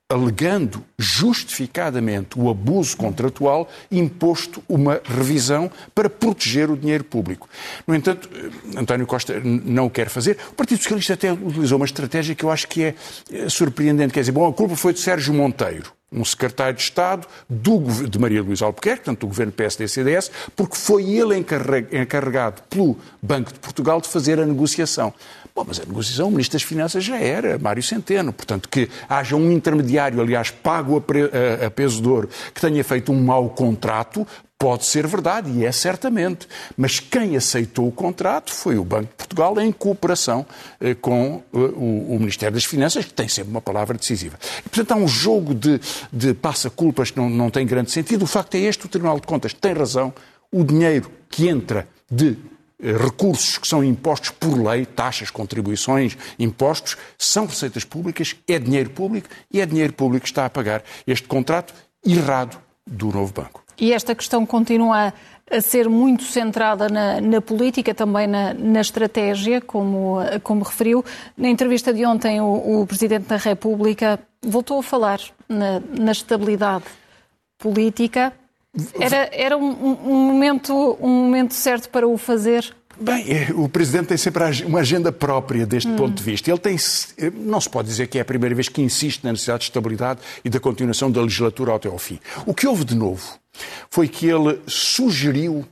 alegando 0.09 0.83
justificadamente 0.97 2.39
o 2.39 2.49
abuso 2.49 2.97
contratual, 2.97 3.69
imposto 3.91 4.63
uma 4.69 5.03
revisão 5.05 5.71
para 5.95 6.09
proteger 6.09 6.71
o 6.71 6.77
dinheiro 6.77 7.05
público. 7.05 7.49
No 7.87 7.97
entanto, 7.97 8.31
eh, 8.33 8.79
António 8.79 9.05
Costa 9.05 9.41
não 9.43 9.87
o 9.87 9.91
quer 9.91 10.09
fazer. 10.09 10.39
O 10.53 10.55
Partido 10.55 10.79
Socialista 10.79 11.15
até 11.15 11.33
utilizou 11.33 11.77
uma 11.77 11.87
estratégia 11.87 12.37
que 12.37 12.45
eu 12.45 12.53
acho 12.53 12.69
que 12.69 12.85
é 12.85 12.95
surpreendente. 13.49 14.15
Quer 14.15 14.21
dizer, 14.21 14.33
bom, 14.33 14.47
a 14.49 14.53
culpa 14.53 14.77
foi 14.77 14.93
de 14.93 15.01
Sérgio 15.01 15.35
Monteiro. 15.35 15.98
Um 16.11 16.25
secretário 16.25 16.75
de 16.75 16.83
Estado 16.83 17.27
do, 17.49 18.09
de 18.09 18.19
Maria 18.19 18.43
Luísa 18.43 18.65
Albuquerque, 18.65 19.05
portanto 19.05 19.21
do 19.21 19.27
governo 19.27 19.53
PSD-CDS, 19.53 20.31
porque 20.57 20.77
foi 20.77 21.05
ele 21.11 21.37
encarregado 21.37 22.63
pelo 22.71 22.97
Banco 23.21 23.53
de 23.53 23.59
Portugal 23.59 24.01
de 24.01 24.09
fazer 24.09 24.41
a 24.41 24.47
negociação. 24.47 25.13
Bom, 25.59 25.65
mas 25.67 25.81
a 25.81 25.85
negociação, 25.85 26.29
o 26.29 26.31
Ministro 26.31 26.53
das 26.53 26.63
Finanças 26.63 27.03
já 27.03 27.19
era, 27.19 27.59
Mário 27.59 27.83
Centeno. 27.83 28.33
Portanto, 28.33 28.69
que 28.69 28.89
haja 29.09 29.35
um 29.35 29.51
intermediário, 29.51 30.21
aliás, 30.21 30.53
pago 30.53 30.97
a, 30.97 31.01
pre, 31.01 31.23
a, 31.23 31.67
a 31.67 31.71
peso 31.71 32.01
de 32.01 32.09
ouro, 32.09 32.29
que 32.55 32.61
tenha 32.61 32.85
feito 32.85 33.11
um 33.11 33.21
mau 33.21 33.49
contrato, 33.51 34.25
Pode 34.61 34.87
ser 34.87 35.07
verdade, 35.07 35.53
e 35.53 35.65
é 35.65 35.71
certamente, 35.71 36.49
mas 36.77 36.99
quem 36.99 37.37
aceitou 37.37 37.87
o 37.87 37.93
contrato 37.93 38.53
foi 38.53 38.77
o 38.77 38.83
Banco 38.85 39.07
de 39.07 39.15
Portugal 39.15 39.61
em 39.61 39.71
cooperação 39.71 40.45
eh, 40.81 40.97
com 40.97 41.45
eh, 41.55 41.57
o, 41.57 42.15
o, 42.15 42.19
Ministério 42.19 42.55
das 42.55 42.65
Finanças, 42.65 43.05
que 43.05 43.15
tem 43.15 43.29
sempre 43.29 43.53
uma 43.53 43.61
palavra 43.61 43.97
decisiva. 43.97 44.37
E, 44.59 44.69
portanto, 44.69 44.91
há 44.91 44.97
um 44.97 45.07
jogo 45.07 45.55
de, 45.55 45.81
de 46.13 46.35
passa-culpas 46.35 47.13
que 47.13 47.19
não, 47.19 47.31
não 47.31 47.51
tem 47.51 47.65
grande 47.65 47.93
sentido. 47.93 48.25
O 48.25 48.27
facto 48.27 48.57
é 48.57 48.59
este, 48.59 48.85
o 48.85 48.89
Tribunal 48.89 49.21
de 49.21 49.29
Contas 49.29 49.53
tem 49.53 49.73
razão, 49.73 50.13
o 50.51 50.65
dinheiro 50.65 51.09
que 51.31 51.47
entra 51.47 51.87
de 52.11 52.37
recursos 52.81 53.59
que 53.59 53.67
são 53.67 53.83
impostos 53.83 54.31
por 54.31 54.57
lei, 54.57 54.87
taxas, 54.87 55.31
contribuições, 55.31 56.17
impostos, 56.39 56.97
são 57.17 57.47
receitas 57.47 57.85
públicas, 57.85 58.37
é 58.47 58.59
dinheiro 58.59 58.91
público 58.91 59.29
e 59.53 59.61
é 59.61 59.67
dinheiro 59.67 59.93
público 59.93 60.25
que 60.25 60.31
está 60.31 60.47
a 60.47 60.51
pagar 60.51 60.83
este 61.07 61.27
contrato 61.27 61.75
errado 62.05 62.59
do 62.87 63.07
novo 63.07 63.33
banco. 63.33 63.65
E 63.81 63.93
esta 63.93 64.15
questão 64.15 64.45
continua 64.45 65.13
a 65.51 65.61
ser 65.61 65.89
muito 65.89 66.25
centrada 66.25 66.89
na, 66.89 67.21
na 67.21 67.41
política, 67.41 67.95
também 67.95 68.27
na, 68.27 68.53
na, 68.55 68.81
estratégia, 68.81 69.61
como, 69.61 70.19
como 70.43 70.65
referiu. 70.65 71.05
Na 71.37 71.49
entrevista 71.49 71.93
de 71.93 72.05
ontem, 72.05 72.41
o, 72.41 72.83
o 72.83 72.87
Presidente 72.87 73.29
da 73.29 73.37
República 73.37 74.19
voltou 74.43 74.81
a 74.81 74.83
falar 74.83 75.21
na, 75.49 75.81
na 75.99 76.13
estabilidade 76.13 76.85
política. 77.57 78.33
Era, 78.99 79.29
era 79.33 79.57
um, 79.57 79.71
um, 80.05 80.15
momento, 80.15 80.97
um 81.01 81.09
momento 81.09 81.55
certo 81.55 81.89
para 81.89 82.07
o 82.07 82.17
fazer? 82.19 82.75
Bem, 83.01 83.25
é, 83.31 83.53
o 83.55 83.69
Presidente 83.69 84.09
tem 84.09 84.17
sempre 84.17 84.43
uma 84.67 84.81
agenda 84.81 85.13
própria 85.13 85.65
deste 85.65 85.89
hum. 85.89 85.97
ponto 85.97 86.15
de 86.15 86.23
vista. 86.23 86.51
Ele 86.51 86.59
tem, 86.59 86.77
não 87.35 87.61
se 87.61 87.71
pode 87.71 87.89
dizer 87.89 88.09
que 88.09 88.19
é 88.19 88.23
a 88.23 88.25
primeira 88.25 88.55
vez 88.55 88.69
que 88.69 88.83
insiste 88.83 89.23
na 89.23 89.31
necessidade 89.31 89.61
de 89.61 89.65
estabilidade 89.67 90.21
e 90.45 90.51
da 90.51 90.59
continuação 90.59 91.11
da 91.11 91.23
legislatura 91.23 91.77
até 91.77 91.89
ao 91.89 91.99
fim. 91.99 92.19
O 92.45 92.53
que 92.53 92.67
houve 92.67 92.85
de 92.85 92.97
novo 92.97 93.39
foi 93.89 94.09
que 94.09 94.27
ele 94.27 94.61
sugeriu, 94.67 95.65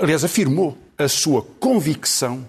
aliás, 0.00 0.24
afirmou 0.24 0.76
a 0.98 1.08
sua 1.08 1.42
convicção 1.60 2.46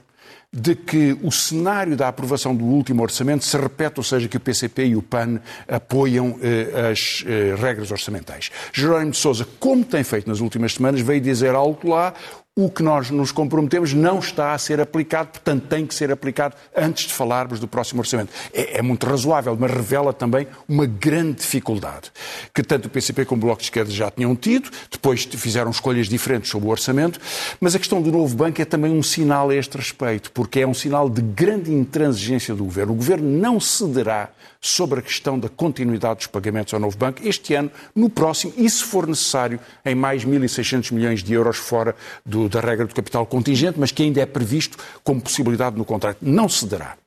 de 0.54 0.76
que 0.76 1.18
o 1.24 1.32
cenário 1.32 1.98
da 1.98 2.08
aprovação 2.08 2.56
do 2.56 2.64
último 2.64 3.02
orçamento 3.02 3.44
se 3.44 3.58
repete, 3.58 4.00
ou 4.00 4.04
seja, 4.04 4.28
que 4.28 4.38
o 4.38 4.40
PCP 4.40 4.86
e 4.86 4.96
o 4.96 5.02
PAN 5.02 5.42
apoiam 5.68 6.38
eh, 6.44 6.92
as 6.92 7.24
eh, 7.26 7.56
regras 7.58 7.90
orçamentais. 7.90 8.52
Jerónimo 8.72 9.12
de 9.12 9.18
Sousa, 9.18 9.48
como 9.60 9.84
tem 9.84 10.04
feito 10.04 10.30
nas 10.30 10.42
últimas 10.42 10.76
semanas, 10.76 11.02
veio 11.02 11.20
dizer 11.20 11.56
algo 11.56 11.90
lá, 11.90 12.14
o 12.56 12.70
que 12.70 12.84
nós 12.84 13.10
nos 13.10 13.32
comprometemos 13.32 13.94
não 13.94 14.20
está 14.20 14.54
a 14.54 14.58
ser 14.60 14.80
aplicado, 14.80 15.30
portanto 15.30 15.66
tem 15.68 15.88
que 15.88 15.96
ser 15.96 16.12
aplicado 16.12 16.56
antes 16.76 17.08
de 17.08 17.14
falarmos 17.14 17.60
do 17.60 17.68
próximo 17.68 18.02
orçamento. 18.02 18.32
É, 18.54 18.78
é, 18.78 18.82
muito 18.84 19.08
razoável, 19.08 19.58
mas 19.60 19.72
revela 19.72 20.14
também 20.14 20.48
uma 20.70 20.86
grande 20.86 21.40
dificuldade 21.40 22.12
que 22.54 22.62
tanto 22.62 22.86
o 22.86 22.90
PCP 22.90 23.26
como 23.26 23.42
o 23.42 23.46
Bloco 23.46 23.62
de 23.62 23.66
Esquerda 23.66 23.90
já 23.90 24.12
tinham 24.12 24.36
tido, 24.36 24.70
depois 24.92 25.26
fizeram 25.26 25.72
escolhas 25.72 26.08
diferentes 26.08 26.52
sobre 26.52 26.68
o 26.68 26.72
orçamento, 26.72 27.20
mas 27.60 27.74
a 27.74 27.80
questão 27.80 28.00
do 28.04 28.12
novo 28.12 28.36
banco 28.36 28.62
é 28.62 28.66
também 28.66 28.92
um 28.92 29.02
sinal 29.02 29.50
a 29.50 29.56
este 29.56 29.76
respeito, 29.76 30.32
porque 30.32 30.60
é 30.60 30.68
um 30.68 30.76
sinal 30.76 31.10
de 31.10 31.24
grande 31.24 31.74
intransigência 31.74 32.54
do 32.54 32.66
Governo. 32.66 32.94
O 32.94 32.96
Governo 32.96 33.28
não 33.28 33.60
cederá 33.60 34.30
sobre 34.64 35.00
a 35.00 35.02
questão 35.02 35.38
da 35.38 35.50
continuidade 35.50 36.20
dos 36.20 36.28
pagamentos 36.28 36.74
ao 36.74 36.80
novo 36.80 36.98
banco 36.98 37.22
este 37.28 37.54
ano, 37.54 37.70
no 37.94 38.10
próximo 38.10 38.54
e, 38.56 38.70
se 38.70 38.82
for 38.82 39.06
necessário, 39.06 39.60
em 39.84 39.94
mais 39.94 40.24
1.600 40.24 40.94
milhões 40.94 41.22
de 41.22 41.34
euros 41.34 41.58
fora 41.58 41.94
do, 42.26 42.43
da 42.50 42.60
regra 42.60 42.86
do 42.86 42.94
capital 42.94 43.26
contingente, 43.26 43.80
mas 43.80 43.92
que 43.92 44.04
ainda 44.04 44.22
é 44.22 44.26
previsto 44.26 44.78
como 45.04 45.22
possibilidade 45.22 45.78
no 45.78 45.86
contrato. 45.86 46.20
Não 46.22 46.48
se 46.48 46.66
dará. 46.66 46.98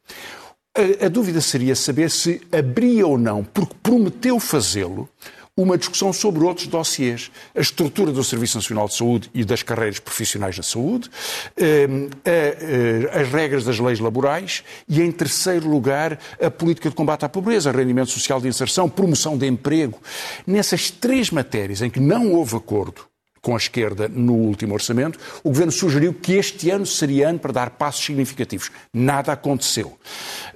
A, 0.77 1.07
a 1.07 1.09
dúvida 1.09 1.41
seria 1.41 1.75
saber 1.75 2.11
se 2.11 2.41
abria 2.53 3.07
ou 3.07 3.17
não, 3.17 3.43
porque 3.43 3.75
prometeu 3.83 4.39
fazê-lo, 4.39 5.09
uma 5.57 5.79
discussão 5.79 6.13
sobre 6.13 6.45
outros 6.45 6.67
dossiês. 6.67 7.31
A 7.55 7.61
estrutura 7.61 8.13
do 8.13 8.23
Serviço 8.23 8.59
Nacional 8.59 8.87
de 8.87 8.95
Saúde 8.95 9.31
e 9.33 9.43
das 9.43 9.63
carreiras 9.63 9.99
profissionais 9.99 10.55
na 10.57 10.63
saúde, 10.63 11.11
ehm, 11.57 12.11
eh, 12.27 13.11
as 13.11 13.29
regras 13.29 13.65
das 13.65 13.79
leis 13.79 13.99
laborais 13.99 14.63
e, 14.87 15.01
em 15.01 15.11
terceiro 15.11 15.67
lugar, 15.67 16.19
a 16.41 16.51
política 16.51 16.91
de 16.91 16.95
combate 16.95 17.25
à 17.25 17.29
pobreza, 17.29 17.73
rendimento 17.73 18.11
social 18.11 18.39
de 18.39 18.49
inserção, 18.49 18.87
promoção 18.87 19.39
de 19.39 19.47
emprego. 19.47 19.99
Nessas 20.47 20.91
três 20.91 21.31
matérias 21.31 21.81
em 21.81 21.89
que 21.89 22.01
não 22.01 22.35
houve 22.35 22.55
acordo, 22.57 23.07
com 23.47 23.55
a 23.55 23.59
esquerda 23.59 24.09
no 24.09 24.33
último 24.33 24.75
orçamento, 24.75 25.21
o 25.45 25.51
governo 25.51 25.71
sugeriu 25.71 26.13
que 26.13 26.33
este 26.33 26.69
ano 26.69 26.85
seria 26.85 27.29
ano 27.29 27.39
para 27.39 27.53
dar 27.53 27.71
passos 27.71 28.05
significativos. 28.05 28.73
Nada 28.93 29.31
aconteceu. 29.31 29.97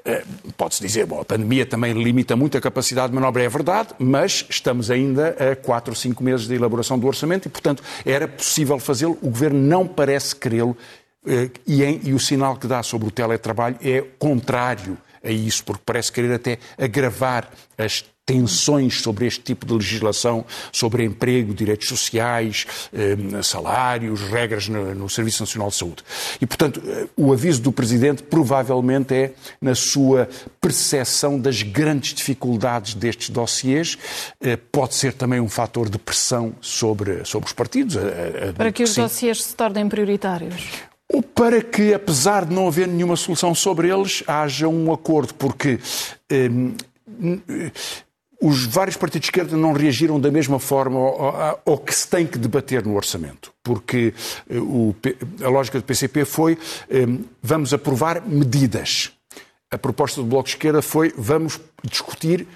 Eh, 0.05 0.25
pode-se 0.57 0.83
dizer, 0.83 1.07
bom, 1.07 1.21
a 1.21 1.25
pandemia 1.25 1.65
também 1.65 1.93
limita 1.93 2.35
muito 2.35 2.59
a 2.59 2.61
capacidade 2.61 3.11
de 3.11 3.15
manobra, 3.15 3.45
é 3.45 3.49
verdade, 3.49 3.91
mas 3.97 4.45
estamos 4.51 4.91
ainda 4.91 5.37
a 5.39 5.55
quatro 5.55 5.93
ou 5.93 5.97
cinco 5.97 6.25
meses 6.25 6.49
da 6.49 6.55
elaboração 6.57 6.99
do 6.99 7.07
orçamento 7.07 7.47
e, 7.47 7.49
portanto, 7.49 7.81
era 8.05 8.27
possível 8.27 8.77
fazê-lo. 8.81 9.17
O 9.23 9.31
governo 9.31 9.61
não 9.61 9.87
parece 9.87 10.35
querê-lo 10.35 10.77
eh, 11.25 11.49
e, 11.65 12.09
e 12.09 12.13
o 12.13 12.19
sinal 12.19 12.57
que 12.57 12.67
dá 12.67 12.83
sobre 12.83 13.07
o 13.07 13.13
teletrabalho 13.13 13.77
é 13.85 14.03
contrário 14.19 14.99
a 15.23 15.31
isso, 15.31 15.63
porque 15.63 15.83
parece 15.87 16.11
querer 16.11 16.33
até 16.33 16.59
agravar 16.77 17.49
as 17.79 18.05
tensões 18.25 19.01
sobre 19.01 19.27
este 19.27 19.41
tipo 19.41 19.67
de 19.67 19.75
legislação, 19.75 20.45
sobre 20.71 21.05
emprego, 21.05 21.53
direitos 21.53 21.89
sociais, 21.89 22.67
eh, 22.93 23.17
salários, 23.43 24.21
regras 24.23 24.69
no, 24.69 25.09
Serviço 25.09 25.43
Nacional 25.43 25.69
de 25.69 25.75
Saúde. 25.75 26.05
E, 26.41 26.47
portanto, 26.47 26.81
eh, 26.87 27.07
o 27.17 27.33
aviso 27.33 27.61
do 27.61 27.73
Presidente 27.73 28.23
provavelmente 28.23 29.15
é 29.15 29.33
na 29.61 29.75
sua 29.75 30.29
percepção 30.61 31.41
das 31.41 31.63
grandes 31.63 32.15
dificuldades 32.15 32.95
destes 32.95 33.31
dossiês. 33.31 33.99
Eh, 34.41 34.57
pode 34.71 34.95
ser 34.95 35.13
também 35.13 35.41
um 35.41 35.49
fator 35.49 35.89
de 35.89 35.99
pressão 35.99 36.55
sobre, 36.61 37.25
sobre 37.25 37.49
os 37.49 37.53
partidos. 37.53 37.97
Para 38.57 38.71
que 38.71 38.85
os 38.85 38.95
dossiês 38.95 39.43
se 39.43 39.57
tornem 39.57 39.89
prioritários 39.89 40.91
ou 41.13 41.23
para 41.23 41.61
que, 41.61 41.93
apesar 41.93 42.45
de 42.45 42.55
não 42.55 42.69
haver 42.69 42.87
nenhuma 42.87 43.17
solução 43.17 43.53
sobre 43.53 43.89
eles, 43.91 44.23
haja 44.29 44.69
um 44.69 44.93
acordo, 44.93 45.35
porque 45.35 45.81
os 48.41 48.65
vários 48.65 48.97
partidos 48.97 49.27
de 49.27 49.31
esquerda 49.31 49.57
não 49.57 49.73
reagiram 49.73 50.19
da 50.19 50.31
mesma 50.31 50.59
forma 50.59 50.99
ao, 50.99 51.63
ao, 51.67 51.79
que 51.79 51.95
se 51.95 52.09
tem 52.09 52.27
que 52.27 52.39
debater 52.39 52.85
no 52.85 52.97
orçamento, 52.97 53.53
porque 53.63 54.15
eh, 54.49 54.59
o, 54.59 54.95
a 55.45 55.49
lógica 55.49 55.79
do 55.79 55.85
PCP 55.85 56.25
foi 56.25 56.59
eh, 56.89 57.07
vamos 57.43 57.75
aprovar 57.75 58.27
medidas. 58.27 59.13
A 59.71 59.79
proposta 59.79 60.21
do 60.21 60.27
Bloco 60.27 60.45
de 60.45 60.55
Esquerda 60.55 60.81
foi 60.81 61.13
vamos 61.17 61.61
discutir 61.85 62.47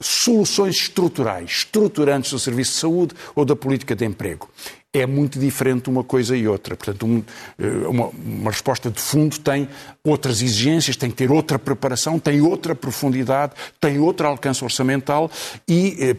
soluções 0.00 0.76
estruturais, 0.76 1.50
estruturantes 1.50 2.30
do 2.30 2.38
serviço 2.38 2.72
de 2.72 2.78
saúde 2.78 3.14
ou 3.34 3.44
da 3.44 3.56
política 3.56 3.96
de 3.96 4.04
emprego 4.04 4.48
é 4.92 5.06
muito 5.06 5.38
diferente 5.38 5.90
uma 5.90 6.02
coisa 6.02 6.36
e 6.36 6.48
outra. 6.48 6.76
Portanto, 6.76 7.06
um, 7.06 7.22
eh, 7.58 7.86
uma, 7.88 8.08
uma, 8.08 8.50
resposta 8.50 8.90
de 8.90 9.00
fundo 9.00 9.38
tem 9.38 9.68
outras 10.02 10.40
exigências, 10.40 10.96
tem 10.96 11.10
que 11.10 11.16
ter 11.16 11.30
outra 11.30 11.58
preparação, 11.58 12.18
tem 12.18 12.40
outra 12.40 12.74
profundidade, 12.74 13.52
tem 13.80 13.98
outro 13.98 14.26
alcance 14.26 14.62
orçamental 14.64 15.30
e. 15.66 15.96
Eh, 16.00 16.16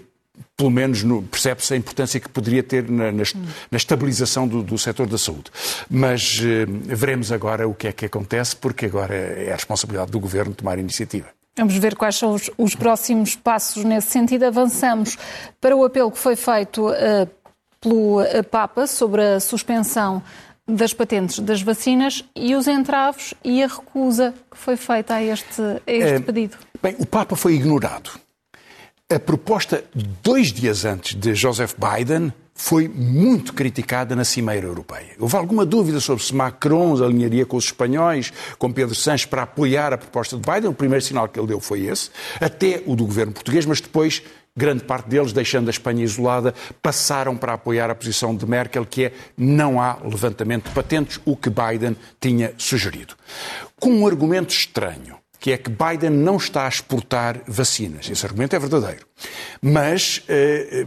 pelo 0.55 0.69
menos 0.69 1.03
percebe-se 1.29 1.73
a 1.73 1.77
importância 1.77 2.19
que 2.19 2.29
poderia 2.29 2.63
ter 2.63 2.89
na, 2.89 3.11
na, 3.11 3.23
na 3.71 3.77
estabilização 3.77 4.47
do, 4.47 4.63
do 4.63 4.77
setor 4.77 5.07
da 5.07 5.17
saúde. 5.17 5.51
Mas 5.89 6.41
eh, 6.41 6.65
veremos 6.65 7.31
agora 7.31 7.67
o 7.67 7.73
que 7.73 7.87
é 7.87 7.91
que 7.91 8.05
acontece, 8.05 8.55
porque 8.55 8.85
agora 8.85 9.13
é 9.15 9.51
a 9.51 9.55
responsabilidade 9.55 10.11
do 10.11 10.19
Governo 10.19 10.53
tomar 10.53 10.79
iniciativa. 10.79 11.27
Vamos 11.57 11.75
ver 11.75 11.95
quais 11.95 12.15
são 12.15 12.33
os, 12.33 12.49
os, 12.57 12.73
próximos 12.73 13.35
passos 13.35 13.83
nesse 13.83 14.07
sentido. 14.07 14.43
Avançamos 14.43 15.17
para 15.59 15.75
o 15.75 15.83
apelo 15.83 16.09
que 16.09 16.17
foi 16.17 16.37
feito 16.37 16.87
uh, 16.89 17.29
pelo 17.81 18.21
eh, 18.21 18.43
Papa 18.43 18.87
sobre 18.87 19.21
a 19.21 19.39
suspensão 19.39 20.21
das 20.67 20.93
patentes 20.93 21.39
das 21.39 21.61
vacinas 21.61 22.23
e 22.35 22.55
os 22.55 22.67
entraves 22.67 23.33
e 23.43 23.63
a 23.63 23.67
recusa 23.67 24.33
que 24.51 24.57
foi 24.57 24.77
feita 24.77 25.15
a 25.15 25.23
este, 25.23 25.61
a 25.61 25.81
este 25.91 26.15
é, 26.15 26.19
pedido. 26.19 26.57
Bem, 26.81 26.95
o 26.99 27.05
Papa 27.05 27.35
foi 27.35 27.55
ignorado. 27.55 28.11
A 29.11 29.19
proposta, 29.19 29.83
dois 30.21 30.53
dias 30.53 30.85
antes 30.85 31.15
de 31.15 31.33
Joseph 31.33 31.73
Biden, 31.73 32.31
foi 32.53 32.89
muito 32.89 33.53
criticada 33.53 34.15
na 34.17 34.25
Cimeira 34.25 34.67
Europeia. 34.67 35.15
Houve 35.17 35.37
alguma 35.37 35.65
dúvida 35.65 36.01
sobre 36.01 36.23
se 36.23 36.35
Macron 36.35 37.01
alinharia 37.01 37.45
com 37.45 37.55
os 37.55 37.63
espanhóis, 37.63 38.33
com 38.59 38.71
Pedro 38.71 38.93
Sanches, 38.93 39.25
para 39.25 39.43
apoiar 39.43 39.93
a 39.93 39.97
proposta 39.97 40.37
de 40.37 40.41
Biden. 40.41 40.69
O 40.69 40.73
primeiro 40.73 41.03
sinal 41.03 41.27
que 41.29 41.39
ele 41.39 41.47
deu 41.47 41.61
foi 41.61 41.85
esse, 41.85 42.11
até 42.39 42.83
o 42.85 42.97
do 42.97 43.05
governo 43.05 43.31
português, 43.31 43.65
mas 43.65 43.79
depois 43.79 44.21
grande 44.55 44.83
parte 44.83 45.07
deles, 45.09 45.31
deixando 45.31 45.67
a 45.67 45.71
Espanha 45.71 46.03
isolada, 46.03 46.53
passaram 46.81 47.37
para 47.37 47.53
apoiar 47.53 47.89
a 47.89 47.95
posição 47.95 48.35
de 48.35 48.45
Merkel, 48.45 48.85
que 48.85 49.05
é 49.05 49.13
não 49.37 49.81
há 49.81 49.97
levantamento 50.03 50.67
de 50.67 50.71
patentes, 50.71 51.19
o 51.25 51.35
que 51.35 51.49
Biden 51.49 51.95
tinha 52.19 52.53
sugerido. 52.57 53.15
Com 53.79 53.91
um 53.91 54.07
argumento 54.07 54.53
estranho. 54.53 55.17
que 55.41 55.53
é 55.53 55.57
que 55.57 55.69
Biden 55.69 56.09
não 56.09 56.35
está 56.35 56.65
a 56.65 56.67
exportar 56.67 57.39
vacinas. 57.47 58.09
Esse 58.09 58.25
argumento 58.25 58.57
é 58.57 58.59
verdadeiro. 58.59 59.05
Mas 59.61 60.21
eh, 60.27 60.85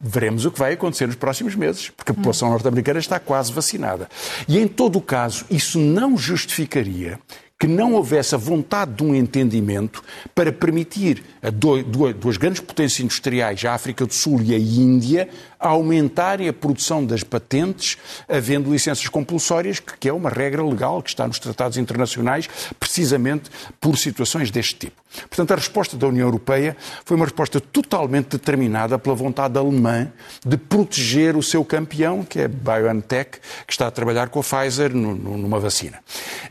veremos 0.00 0.44
o 0.44 0.50
que 0.50 0.58
vai 0.58 0.74
acontecer 0.74 1.06
nos 1.06 1.16
próximos 1.16 1.54
meses, 1.54 1.88
porque 1.88 2.12
a 2.12 2.14
população 2.14 2.50
norte-americana 2.50 2.98
está 2.98 3.18
quase 3.18 3.50
vacinada. 3.52 4.08
E 4.46 4.58
em 4.58 4.68
todo 4.68 4.96
o 4.96 5.02
caso, 5.02 5.46
isso 5.50 5.78
não 5.78 6.16
justificaria 6.16 7.18
que 7.64 7.68
não 7.68 7.94
houvesse 7.94 8.34
a 8.34 8.38
vontade 8.38 8.92
de 8.92 9.02
um 9.02 9.14
entendimento 9.14 10.04
para 10.34 10.52
permitir 10.52 11.22
a 11.42 11.48
duas 11.48 12.36
grandes 12.36 12.60
potências 12.60 13.00
industriais, 13.00 13.64
a 13.64 13.72
África 13.72 14.04
do 14.04 14.12
Sul 14.12 14.42
e 14.42 14.54
a 14.54 14.58
Índia, 14.58 15.30
aumentarem 15.68 16.46
a 16.48 16.52
produção 16.52 17.04
das 17.04 17.22
patentes, 17.22 17.96
havendo 18.28 18.70
licenças 18.70 19.08
compulsórias, 19.08 19.80
que 19.80 20.08
é 20.08 20.12
uma 20.12 20.28
regra 20.28 20.62
legal 20.62 21.02
que 21.02 21.08
está 21.08 21.26
nos 21.26 21.38
tratados 21.38 21.78
internacionais, 21.78 22.48
precisamente 22.78 23.50
por 23.80 23.96
situações 23.96 24.50
deste 24.50 24.74
tipo. 24.74 25.02
Portanto, 25.28 25.52
a 25.52 25.56
resposta 25.56 25.96
da 25.96 26.06
União 26.06 26.26
Europeia 26.26 26.76
foi 27.04 27.16
uma 27.16 27.24
resposta 27.24 27.60
totalmente 27.60 28.30
determinada 28.30 28.98
pela 28.98 29.14
vontade 29.14 29.56
alemã 29.58 30.12
de 30.44 30.56
proteger 30.56 31.36
o 31.36 31.42
seu 31.42 31.64
campeão, 31.64 32.24
que 32.24 32.40
é 32.40 32.44
a 32.44 32.48
BioNTech, 32.48 33.38
que 33.66 33.72
está 33.72 33.86
a 33.86 33.90
trabalhar 33.90 34.28
com 34.28 34.40
a 34.40 34.42
Pfizer 34.42 34.94
numa 34.94 35.58
vacina. 35.58 36.00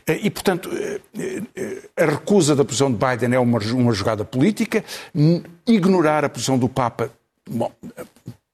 E, 0.08 0.28
portanto, 0.30 0.68
a 1.96 2.04
recusa 2.04 2.56
da 2.56 2.64
posição 2.64 2.90
de 2.90 2.98
Biden 2.98 3.34
é 3.34 3.38
uma, 3.38 3.58
uma 3.58 3.92
jogada 3.92 4.24
política, 4.24 4.84
ignorar 5.66 6.24
a 6.24 6.28
posição 6.28 6.58
do 6.58 6.68
Papa, 6.68 7.10
bom, 7.48 7.70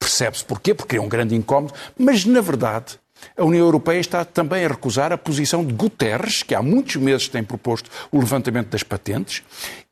percebe-se 0.01 0.45
porquê, 0.45 0.75
porque 0.75 0.97
é 0.97 1.01
um 1.01 1.09
grande 1.09 1.37
incómodo, 1.37 1.75
mas, 1.97 2.25
na 2.25 2.41
verdade, 2.41 2.99
a 3.37 3.45
União 3.45 3.65
Europeia 3.67 4.01
está 4.01 4.25
também 4.25 4.65
a 4.65 4.69
recusar 4.69 5.13
a 5.13 5.19
posição 5.19 5.65
de 5.65 5.75
Guterres, 5.75 6.43
que 6.43 6.55
há 6.55 6.63
muitos 6.63 6.97
meses 6.97 7.29
tem 7.29 7.45
proposto 7.45 7.91
o 8.11 8.19
levantamento 8.19 8.69
das 8.69 8.83
patentes, 8.83 9.43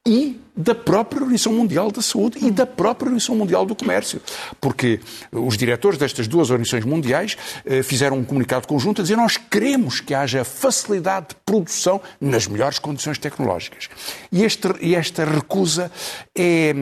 e 0.07 0.41
da 0.59 0.75
própria 0.75 1.21
Organização 1.21 1.53
Mundial 1.53 1.93
da 1.93 2.03
Saúde 2.03 2.45
e 2.45 2.51
da 2.51 2.67
própria 2.67 3.07
Organização 3.07 3.37
Mundial 3.37 3.65
do 3.65 3.77
Comércio. 3.77 4.21
Porque 4.61 4.99
os 5.31 5.57
diretores 5.57 5.97
destas 5.97 6.27
duas 6.27 6.51
organizações 6.51 6.85
mundiais 6.85 7.37
eh, 7.65 7.81
fizeram 7.85 8.19
um 8.19 8.25
comunicado 8.25 8.67
conjunto 8.67 9.01
a 9.01 9.03
dizer 9.03 9.17
nós 9.17 9.37
queremos 9.37 10.01
que 10.01 10.13
haja 10.13 10.45
facilidade 10.45 11.29
de 11.29 11.37
produção 11.47 12.01
nas 12.21 12.49
melhores 12.49 12.81
condições 12.81 13.19
tecnológicas. 13.19 13.89
E, 14.33 14.43
este, 14.43 14.69
e 14.81 14.97
esta 14.97 15.25
recusa 15.25 15.93
é 16.35 16.75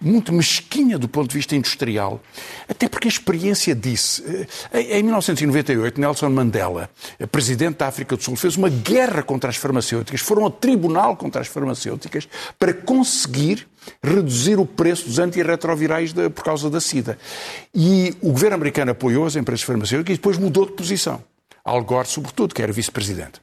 muito 0.00 0.32
mesquinha 0.32 0.96
do 0.96 1.08
ponto 1.08 1.30
de 1.30 1.34
vista 1.34 1.56
industrial, 1.56 2.20
até 2.68 2.88
porque 2.88 3.08
a 3.08 3.10
experiência 3.10 3.74
disse. 3.74 4.22
Eh, 4.72 4.98
em 4.98 5.02
1998, 5.02 6.00
Nelson 6.00 6.28
Mandela, 6.28 6.88
presidente 7.32 7.78
da 7.78 7.88
África 7.88 8.16
do 8.16 8.22
Sul, 8.22 8.36
fez 8.36 8.56
uma 8.56 8.68
guerra 8.68 9.24
contra 9.24 9.50
as 9.50 9.56
farmacêuticas, 9.56 10.20
foram 10.20 10.44
ao 10.44 10.50
tribunal 10.52 11.16
contra 11.16 11.40
as 11.40 11.48
farmacêuticas 11.48 12.28
para 12.56 12.73
conseguir 12.74 13.66
reduzir 14.02 14.58
o 14.58 14.66
preço 14.66 15.06
dos 15.06 15.18
antirretrovirais 15.18 16.12
de, 16.12 16.28
por 16.30 16.44
causa 16.44 16.70
da 16.70 16.80
SIDA. 16.80 17.18
E 17.74 18.16
o 18.20 18.30
governo 18.30 18.56
americano 18.56 18.90
apoiou 18.90 19.26
as 19.26 19.36
empresas 19.36 19.64
farmacêuticas 19.64 20.14
e 20.14 20.18
depois 20.18 20.38
mudou 20.38 20.66
de 20.66 20.72
posição. 20.72 21.22
Al 21.64 21.82
Gore, 21.82 22.08
sobretudo, 22.08 22.54
que 22.54 22.62
era 22.62 22.72
vice-presidente. 22.72 23.40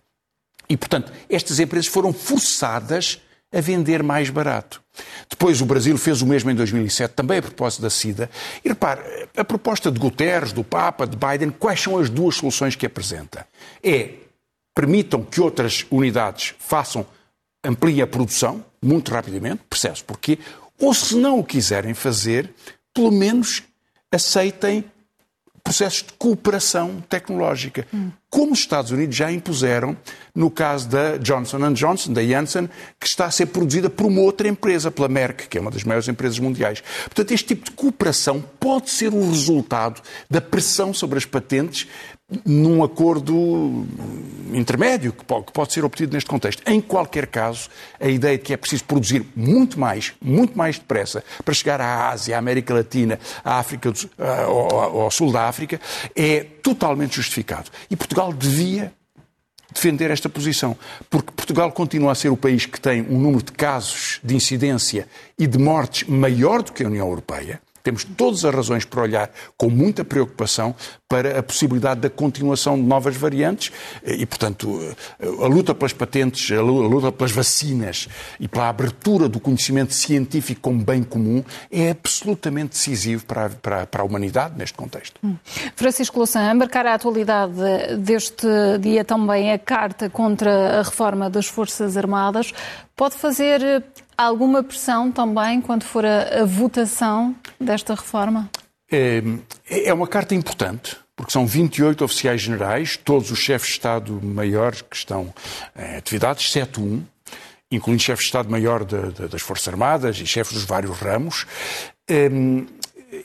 E, 0.69 0.77
portanto, 0.77 1.11
estas 1.29 1.59
empresas 1.59 1.87
foram 1.87 2.13
forçadas 2.13 3.19
a 3.53 3.59
vender 3.59 4.01
mais 4.01 4.29
barato. 4.29 4.81
Depois 5.29 5.59
o 5.61 5.65
Brasil 5.65 5.97
fez 5.97 6.21
o 6.21 6.27
mesmo 6.27 6.49
em 6.49 6.55
2007, 6.55 7.13
também 7.13 7.39
a 7.39 7.41
propósito 7.41 7.81
da 7.81 7.89
SIDA. 7.89 8.29
E 8.63 8.69
repare, 8.69 9.01
a 9.35 9.43
proposta 9.43 9.91
de 9.91 9.99
Guterres, 9.99 10.53
do 10.53 10.63
Papa, 10.63 11.05
de 11.05 11.17
Biden, 11.17 11.49
quais 11.49 11.81
são 11.81 11.97
as 11.97 12.09
duas 12.09 12.35
soluções 12.35 12.75
que 12.75 12.85
apresenta? 12.85 13.45
É 13.83 14.11
permitam 14.73 15.23
que 15.23 15.41
outras 15.41 15.85
unidades 15.91 16.55
façam, 16.59 17.05
ampliem 17.63 18.01
a 18.01 18.07
produção 18.07 18.63
muito 18.81 19.11
rapidamente, 19.11 19.61
percebe-se 19.69 20.03
porquê, 20.03 20.39
ou 20.79 20.93
se 20.93 21.15
não 21.15 21.39
o 21.39 21.43
quiserem 21.43 21.93
fazer, 21.93 22.49
pelo 22.93 23.11
menos 23.11 23.63
aceitem 24.11 24.83
processos 25.63 26.03
de 26.03 26.13
cooperação 26.13 27.01
tecnológica, 27.07 27.87
hum. 27.93 28.11
Como 28.31 28.53
os 28.53 28.59
Estados 28.59 28.91
Unidos 28.91 29.13
já 29.13 29.29
impuseram 29.29 29.95
no 30.33 30.49
caso 30.49 30.87
da 30.87 31.17
Johnson 31.17 31.73
Johnson, 31.73 32.13
da 32.13 32.23
Janssen, 32.23 32.69
que 32.97 33.05
está 33.05 33.25
a 33.25 33.31
ser 33.31 33.47
produzida 33.47 33.89
por 33.89 34.05
uma 34.05 34.21
outra 34.21 34.47
empresa, 34.47 34.89
pela 34.89 35.09
Merck, 35.09 35.49
que 35.49 35.57
é 35.57 35.61
uma 35.61 35.69
das 35.69 35.83
maiores 35.83 36.07
empresas 36.07 36.39
mundiais. 36.39 36.81
Portanto, 37.03 37.31
este 37.33 37.47
tipo 37.47 37.65
de 37.65 37.71
cooperação 37.71 38.41
pode 38.57 38.89
ser 38.89 39.13
o 39.13 39.29
resultado 39.29 40.01
da 40.29 40.39
pressão 40.39 40.93
sobre 40.93 41.17
as 41.17 41.25
patentes 41.25 41.87
num 42.45 42.81
acordo 42.81 43.85
intermédio 44.53 45.11
que 45.11 45.25
pode, 45.25 45.73
ser 45.73 45.83
obtido 45.83 46.13
neste 46.13 46.29
contexto. 46.29 46.63
Em 46.65 46.79
qualquer 46.79 47.27
caso, 47.27 47.69
a 47.99 48.07
ideia 48.07 48.37
de 48.37 48.43
que 48.43 48.53
é 48.53 48.57
preciso 48.57 48.85
produzir 48.85 49.25
muito 49.35 49.79
mais, 49.79 50.13
muito 50.21 50.57
mais 50.57 50.79
depressa, 50.79 51.23
para 51.43 51.53
chegar 51.53 51.81
à 51.81 52.09
Ásia, 52.09 52.35
à 52.35 52.39
América 52.39 52.73
Latina, 52.73 53.19
à 53.43 53.59
África, 53.59 53.91
ao, 54.17 55.01
ao 55.01 55.11
sul 55.11 55.31
da 55.31 55.47
África, 55.47 55.79
é 56.15 56.45
totalmente 56.61 57.15
justificado. 57.15 57.69
E 57.89 57.95
Portugal 57.95 58.31
devia 58.33 58.93
defender 59.73 60.11
esta 60.11 60.27
posição, 60.27 60.77
porque 61.09 61.31
Portugal 61.31 61.71
continua 61.71 62.11
a 62.11 62.15
ser 62.15 62.29
o 62.29 62.37
país 62.37 62.65
que 62.65 62.79
tem 62.79 63.01
um 63.01 63.19
número 63.19 63.43
de 63.43 63.51
casos 63.53 64.19
de 64.23 64.35
incidência 64.35 65.07
e 65.37 65.47
de 65.47 65.57
mortes 65.57 66.07
maior 66.07 66.61
do 66.61 66.73
que 66.73 66.83
a 66.83 66.87
União 66.87 67.07
Europeia. 67.07 67.61
Temos 67.83 68.03
todas 68.03 68.45
as 68.45 68.53
razões 68.53 68.85
para 68.85 69.01
olhar 69.01 69.31
com 69.57 69.69
muita 69.69 70.03
preocupação 70.03 70.75
para 71.07 71.39
a 71.39 71.43
possibilidade 71.43 71.99
da 71.99 72.09
continuação 72.09 72.75
de 72.75 72.83
novas 72.83 73.17
variantes 73.17 73.71
e, 74.05 74.25
portanto, 74.25 74.95
a 75.19 75.47
luta 75.47 75.75
pelas 75.75 75.91
patentes, 75.91 76.49
a 76.57 76.61
luta 76.61 77.11
pelas 77.11 77.31
vacinas 77.31 78.07
e 78.39 78.47
pela 78.47 78.69
abertura 78.69 79.27
do 79.27 79.39
conhecimento 79.39 79.93
científico 79.93 80.61
como 80.61 80.83
bem 80.83 81.03
comum 81.03 81.43
é 81.69 81.91
absolutamente 81.91 82.69
decisivo 82.69 83.25
para 83.25 83.47
a, 83.47 83.49
para, 83.49 83.85
para 83.85 84.01
a 84.03 84.05
humanidade 84.05 84.57
neste 84.57 84.77
contexto. 84.77 85.19
Hum. 85.23 85.35
Francisco 85.75 86.17
Louçã, 86.17 86.49
a 86.49 86.53
marcar 86.53 86.85
a 86.85 86.93
atualidade 86.93 87.53
deste 87.99 88.47
dia 88.79 89.03
também 89.03 89.51
a 89.51 89.59
carta 89.59 90.09
contra 90.09 90.79
a 90.79 90.83
reforma 90.83 91.29
das 91.29 91.47
Forças 91.47 91.97
Armadas. 91.97 92.53
Pode 92.95 93.15
fazer 93.15 93.83
alguma 94.23 94.63
pressão 94.63 95.11
também 95.11 95.61
quando 95.61 95.83
for 95.83 96.05
a, 96.05 96.41
a 96.41 96.45
votação 96.45 97.35
desta 97.59 97.95
reforma? 97.95 98.49
É, 98.91 99.23
é 99.69 99.93
uma 99.93 100.07
carta 100.07 100.35
importante, 100.35 100.97
porque 101.15 101.31
são 101.31 101.47
28 101.47 102.03
oficiais 102.03 102.41
generais, 102.41 102.97
todos 102.97 103.31
os 103.31 103.39
chefes 103.39 103.67
de 103.69 103.73
Estado-Maior 103.75 104.73
que 104.73 104.95
estão 104.95 105.33
em 105.77 105.95
atividade, 105.95 106.41
exceto 106.41 106.81
um, 106.81 107.01
incluindo 107.71 108.01
chefe 108.01 108.19
de 108.19 108.25
Estado-Maior 108.25 108.83
das 108.83 109.41
Forças 109.41 109.69
Armadas 109.69 110.17
e 110.17 110.27
chefes 110.27 110.53
dos 110.53 110.65
vários 110.65 110.97
ramos. 110.97 111.45
É, 112.09 112.29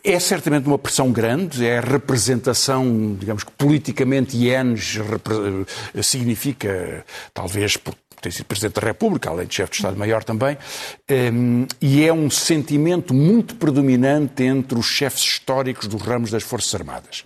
é 0.05 0.19
certamente 0.21 0.67
uma 0.67 0.79
pressão 0.79 1.11
grande, 1.11 1.67
é 1.67 1.79
a 1.79 1.81
representação, 1.81 3.17
digamos 3.19 3.45
que 3.45 3.51
politicamente 3.53 4.37
ienes 4.37 4.99
significa, 6.03 7.05
talvez 7.33 7.77
por 7.77 7.95
tem 8.21 8.33
sido 8.33 8.47
Presidente 8.47 8.81
da 8.81 8.87
República, 8.87 9.31
além 9.31 9.47
de 9.47 9.55
chefe 9.55 9.73
de 9.73 9.77
Estado-Maior 9.77 10.25
também, 10.25 10.57
ehm, 11.09 11.67
e 11.81 12.05
é 12.05 12.13
um 12.13 12.31
sentimento 12.31 13.15
muito 13.15 13.57
predominante 13.57 14.43
entre 14.43 14.79
os 14.79 14.87
chefes 14.87 15.23
históricos 15.23 15.87
dos 15.87 16.03
ramos 16.03 16.31
das 16.31 16.43
Forças 16.43 16.75
Armadas. 16.75 17.25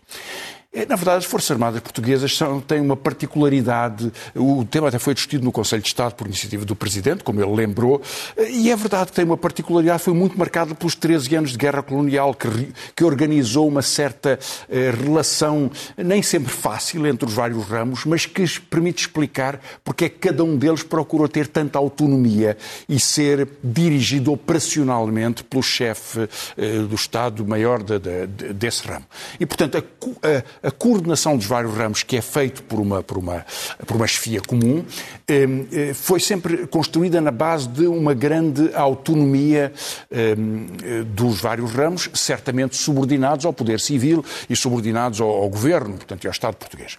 É, 0.73 0.87
na 0.87 0.95
verdade, 0.95 1.19
as 1.19 1.25
Forças 1.25 1.51
Armadas 1.51 1.81
Portuguesas 1.81 2.37
são, 2.37 2.61
têm 2.61 2.81
uma 2.81 2.97
particularidade. 2.97 4.13
O 4.37 4.65
tema 4.65 4.87
até 4.87 5.01
foi 5.01 5.15
discutido 5.15 5.45
no 5.45 5.51
Conselho 5.51 5.83
de 5.83 5.89
Estado 5.89 6.15
por 6.15 6.29
iniciativa 6.29 6.65
do 6.65 6.77
Presidente, 6.77 7.25
como 7.25 7.43
ele 7.43 7.53
lembrou, 7.53 8.01
e 8.49 8.71
é 8.71 8.77
verdade 8.77 9.07
que 9.07 9.17
tem 9.17 9.25
uma 9.25 9.37
particularidade, 9.37 10.01
foi 10.01 10.15
muito 10.15 10.39
marcada 10.39 10.73
pelos 10.73 10.95
13 10.95 11.35
anos 11.35 11.51
de 11.51 11.59
guerra 11.59 11.83
colonial, 11.83 12.33
que, 12.33 12.73
que 12.95 13.03
organizou 13.03 13.67
uma 13.67 13.83
certa 13.83 14.39
eh, 14.69 14.93
relação, 14.93 15.73
nem 15.97 16.23
sempre 16.23 16.53
fácil, 16.53 17.05
entre 17.05 17.27
os 17.27 17.35
vários 17.35 17.67
ramos, 17.67 18.05
mas 18.05 18.25
que 18.25 18.49
permite 18.61 19.01
explicar 19.01 19.61
porque 19.83 20.05
é 20.05 20.09
que 20.09 20.19
cada 20.19 20.45
um 20.45 20.57
deles 20.57 20.85
procurou 20.85 21.27
ter 21.27 21.49
tanta 21.49 21.81
autonomia 21.81 22.57
e 22.89 23.01
ser 23.01 23.49
dirigido 23.63 24.33
operacionalmente 24.33 25.43
pelo 25.43 25.65
chefe 25.65 26.29
eh, 26.57 26.79
do 26.89 26.95
Estado-Maior 26.95 27.83
de, 27.83 27.99
de, 27.99 28.53
desse 28.53 28.87
ramo. 28.87 29.07
E, 29.41 29.45
portanto, 29.45 29.79
a, 29.79 30.45
a 30.60 30.60
a 30.63 30.71
coordenação 30.71 31.37
dos 31.37 31.47
vários 31.47 31.75
ramos, 31.75 32.03
que 32.03 32.17
é 32.17 32.23
feito 32.23 32.63
por 32.63 32.79
uma, 32.79 33.03
por 33.03 33.19
uma, 33.19 33.45
por 33.87 33.97
uma 33.97 34.07
chefia 34.07 34.41
comum, 34.41 34.85
ehm, 35.29 35.67
eh, 35.73 35.95
foi 35.95 36.21
sempre 36.21 36.67
construída 36.67 37.21
na 37.21 37.31
base 37.31 37.69
de 37.69 37.87
uma 37.87 38.15
grande 38.15 38.75
autonomia 38.75 39.73
ehm, 40.11 40.67
eh, 40.83 41.03
dos 41.05 41.41
vários 41.41 41.73
ramos, 41.73 42.11
certamente 42.15 42.77
subordinados 42.77 43.45
ao 43.47 43.53
poder 43.53 43.81
civil 43.81 44.25
e 44.49 44.57
subordinados 44.57 45.21
ao, 45.21 45.29
ao 45.29 45.49
governo, 45.49 45.95
portanto, 45.95 46.27
ao 46.27 46.31
Estado 46.31 46.57
português. 46.57 46.99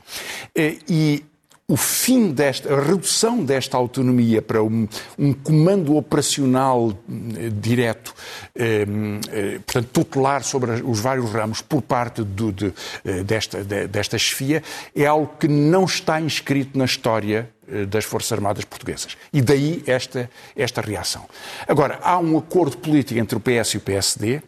Eh, 0.55 0.77
e 0.87 1.23
o 1.71 1.77
fim 1.77 2.31
desta, 2.33 2.73
a 2.73 2.83
redução 2.83 3.45
desta 3.45 3.77
autonomia 3.77 4.41
para 4.41 4.61
um, 4.61 4.85
um 5.17 5.31
comando 5.31 5.95
operacional 5.95 6.91
eh, 7.09 7.49
direto, 7.49 8.13
eh, 8.53 8.85
eh, 9.31 9.59
portanto, 9.65 9.87
tutelar 9.93 10.43
sobre 10.43 10.71
os 10.83 10.99
vários 10.99 11.31
ramos 11.31 11.61
por 11.61 11.81
parte 11.81 12.23
do, 12.23 12.51
de, 12.51 12.73
eh, 13.05 13.23
desta, 13.23 13.63
de, 13.63 13.87
desta 13.87 14.17
chefia, 14.17 14.61
é 14.93 15.05
algo 15.05 15.31
que 15.39 15.47
não 15.47 15.85
está 15.85 16.19
inscrito 16.19 16.77
na 16.77 16.83
história 16.83 17.49
das 17.87 18.03
Forças 18.03 18.33
Armadas 18.33 18.65
Portuguesas. 18.65 19.15
E 19.31 19.41
daí 19.41 19.81
esta, 19.87 20.29
esta 20.57 20.81
reação. 20.81 21.23
Agora, 21.65 21.99
há 22.01 22.19
um 22.19 22.37
acordo 22.37 22.77
político 22.77 23.17
entre 23.17 23.37
o 23.37 23.39
PS 23.39 23.75
e 23.75 23.77
o 23.77 23.79
PSD. 23.79 24.41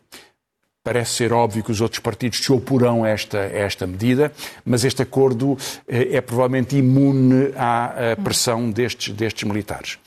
Parece 0.83 1.11
ser 1.11 1.31
óbvio 1.31 1.63
que 1.63 1.71
os 1.71 1.79
outros 1.79 1.99
partidos 1.99 2.39
se 2.39 2.51
oporão 2.51 3.05
a 3.05 3.09
esta, 3.09 3.39
a 3.39 3.59
esta 3.59 3.87
medida, 3.87 4.33
mas 4.65 4.83
este 4.83 5.01
acordo 5.01 5.57
é 5.87 6.19
provavelmente 6.19 6.75
imune 6.75 7.53
à 7.55 8.17
pressão 8.21 8.69
destes, 8.69 9.13
destes 9.13 9.47
militares. 9.47 9.97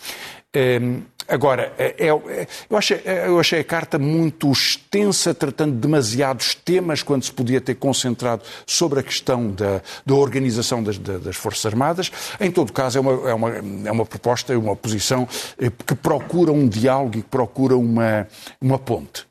Ehm, 0.56 1.02
agora, 1.28 1.74
é, 1.76 1.94
é, 1.98 2.06
é, 2.06 2.46
eu, 2.70 2.76
achei, 2.78 3.02
eu 3.04 3.38
achei 3.38 3.60
a 3.60 3.64
carta 3.64 3.98
muito 3.98 4.50
extensa, 4.50 5.34
tratando 5.34 5.74
de 5.74 5.80
demasiados 5.80 6.54
temas, 6.54 7.02
quando 7.02 7.24
se 7.24 7.32
podia 7.32 7.60
ter 7.60 7.74
concentrado 7.74 8.42
sobre 8.66 9.00
a 9.00 9.02
questão 9.02 9.50
da, 9.50 9.82
da 10.04 10.14
organização 10.14 10.82
das, 10.82 10.96
das, 10.96 11.36
Forças 11.36 11.66
Armadas. 11.66 12.10
Em 12.40 12.50
todo 12.50 12.72
caso, 12.72 12.96
é 12.96 13.00
uma, 13.02 13.30
é 13.30 13.34
uma, 13.34 13.50
é 13.88 13.92
uma 13.92 14.06
proposta, 14.06 14.58
uma 14.58 14.74
posição 14.74 15.28
eh, 15.58 15.70
que 15.86 15.94
procura 15.94 16.52
um 16.52 16.66
diálogo 16.66 17.18
e 17.18 17.22
que 17.22 17.28
procura 17.28 17.76
uma, 17.76 18.26
uma 18.58 18.78
ponte. 18.78 19.25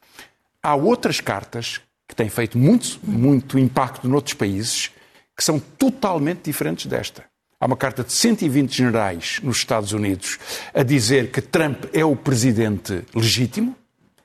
Há 0.65 0.73
outras 0.73 1.21
cartas 1.21 1.79
que 2.09 2.15
têm 2.15 2.27
feito 2.27 2.57
muito, 2.57 2.99
muito 3.03 3.59
impacto 3.59 4.07
noutros 4.07 4.33
países 4.33 4.89
que 5.37 5.43
são 5.43 5.59
totalmente 5.59 6.41
diferentes 6.41 6.87
desta. 6.87 7.23
Há 7.59 7.67
uma 7.67 7.77
carta 7.77 8.03
de 8.03 8.11
120 8.11 8.75
generais 8.75 9.39
nos 9.43 9.57
Estados 9.57 9.91
Unidos 9.91 10.39
a 10.73 10.81
dizer 10.81 11.29
que 11.29 11.39
Trump 11.39 11.85
é 11.93 12.03
o 12.03 12.15
presidente 12.15 13.03
legítimo 13.13 13.75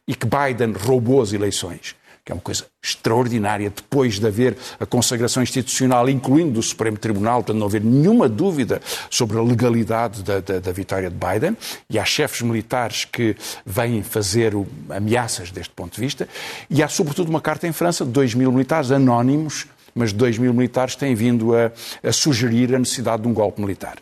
e 0.08 0.14
que 0.14 0.26
Biden 0.26 0.72
roubou 0.72 1.20
as 1.20 1.34
eleições, 1.34 1.94
que 2.30 2.32
é 2.32 2.34
uma 2.34 2.40
coisa 2.40 2.64
extraordinária 2.82 3.70
depois 3.70 4.20
de 4.20 4.26
haver 4.26 4.56
a 4.78 4.86
consagração 4.86 5.42
institucional, 5.42 6.08
incluindo 6.08 6.52
do 6.52 6.62
Supremo 6.62 6.96
Tribunal, 6.96 7.42
para 7.42 7.54
não 7.54 7.66
haver 7.66 7.82
nenhuma 7.82 8.28
dúvida 8.28 8.80
sobre 9.10 9.36
a 9.36 9.42
legalidade 9.42 10.22
da, 10.22 10.38
da, 10.38 10.60
da 10.60 10.72
vitória 10.72 11.10
de 11.10 11.16
Biden, 11.16 11.56
e 11.88 11.98
há 11.98 12.04
chefes 12.04 12.42
militares 12.42 13.04
que 13.04 13.36
vêm 13.66 14.02
fazer 14.02 14.54
o, 14.54 14.66
ameaças 14.88 15.50
deste 15.50 15.74
ponto 15.74 15.94
de 15.94 16.00
vista, 16.00 16.28
e 16.68 16.82
há 16.82 16.88
sobretudo 16.88 17.28
uma 17.28 17.40
carta 17.40 17.66
em 17.66 17.72
França 17.72 18.04
de 18.04 18.12
2 18.12 18.34
mil 18.34 18.52
militares 18.52 18.92
anónimos 18.92 19.66
mas 19.92 20.12
2 20.12 20.38
mil 20.38 20.54
militares 20.54 20.94
têm 20.94 21.16
vindo 21.16 21.52
a, 21.52 21.72
a 22.00 22.12
sugerir 22.12 22.72
a 22.72 22.78
necessidade 22.78 23.22
de 23.22 23.28
um 23.28 23.34
golpe 23.34 23.60
militar. 23.60 23.96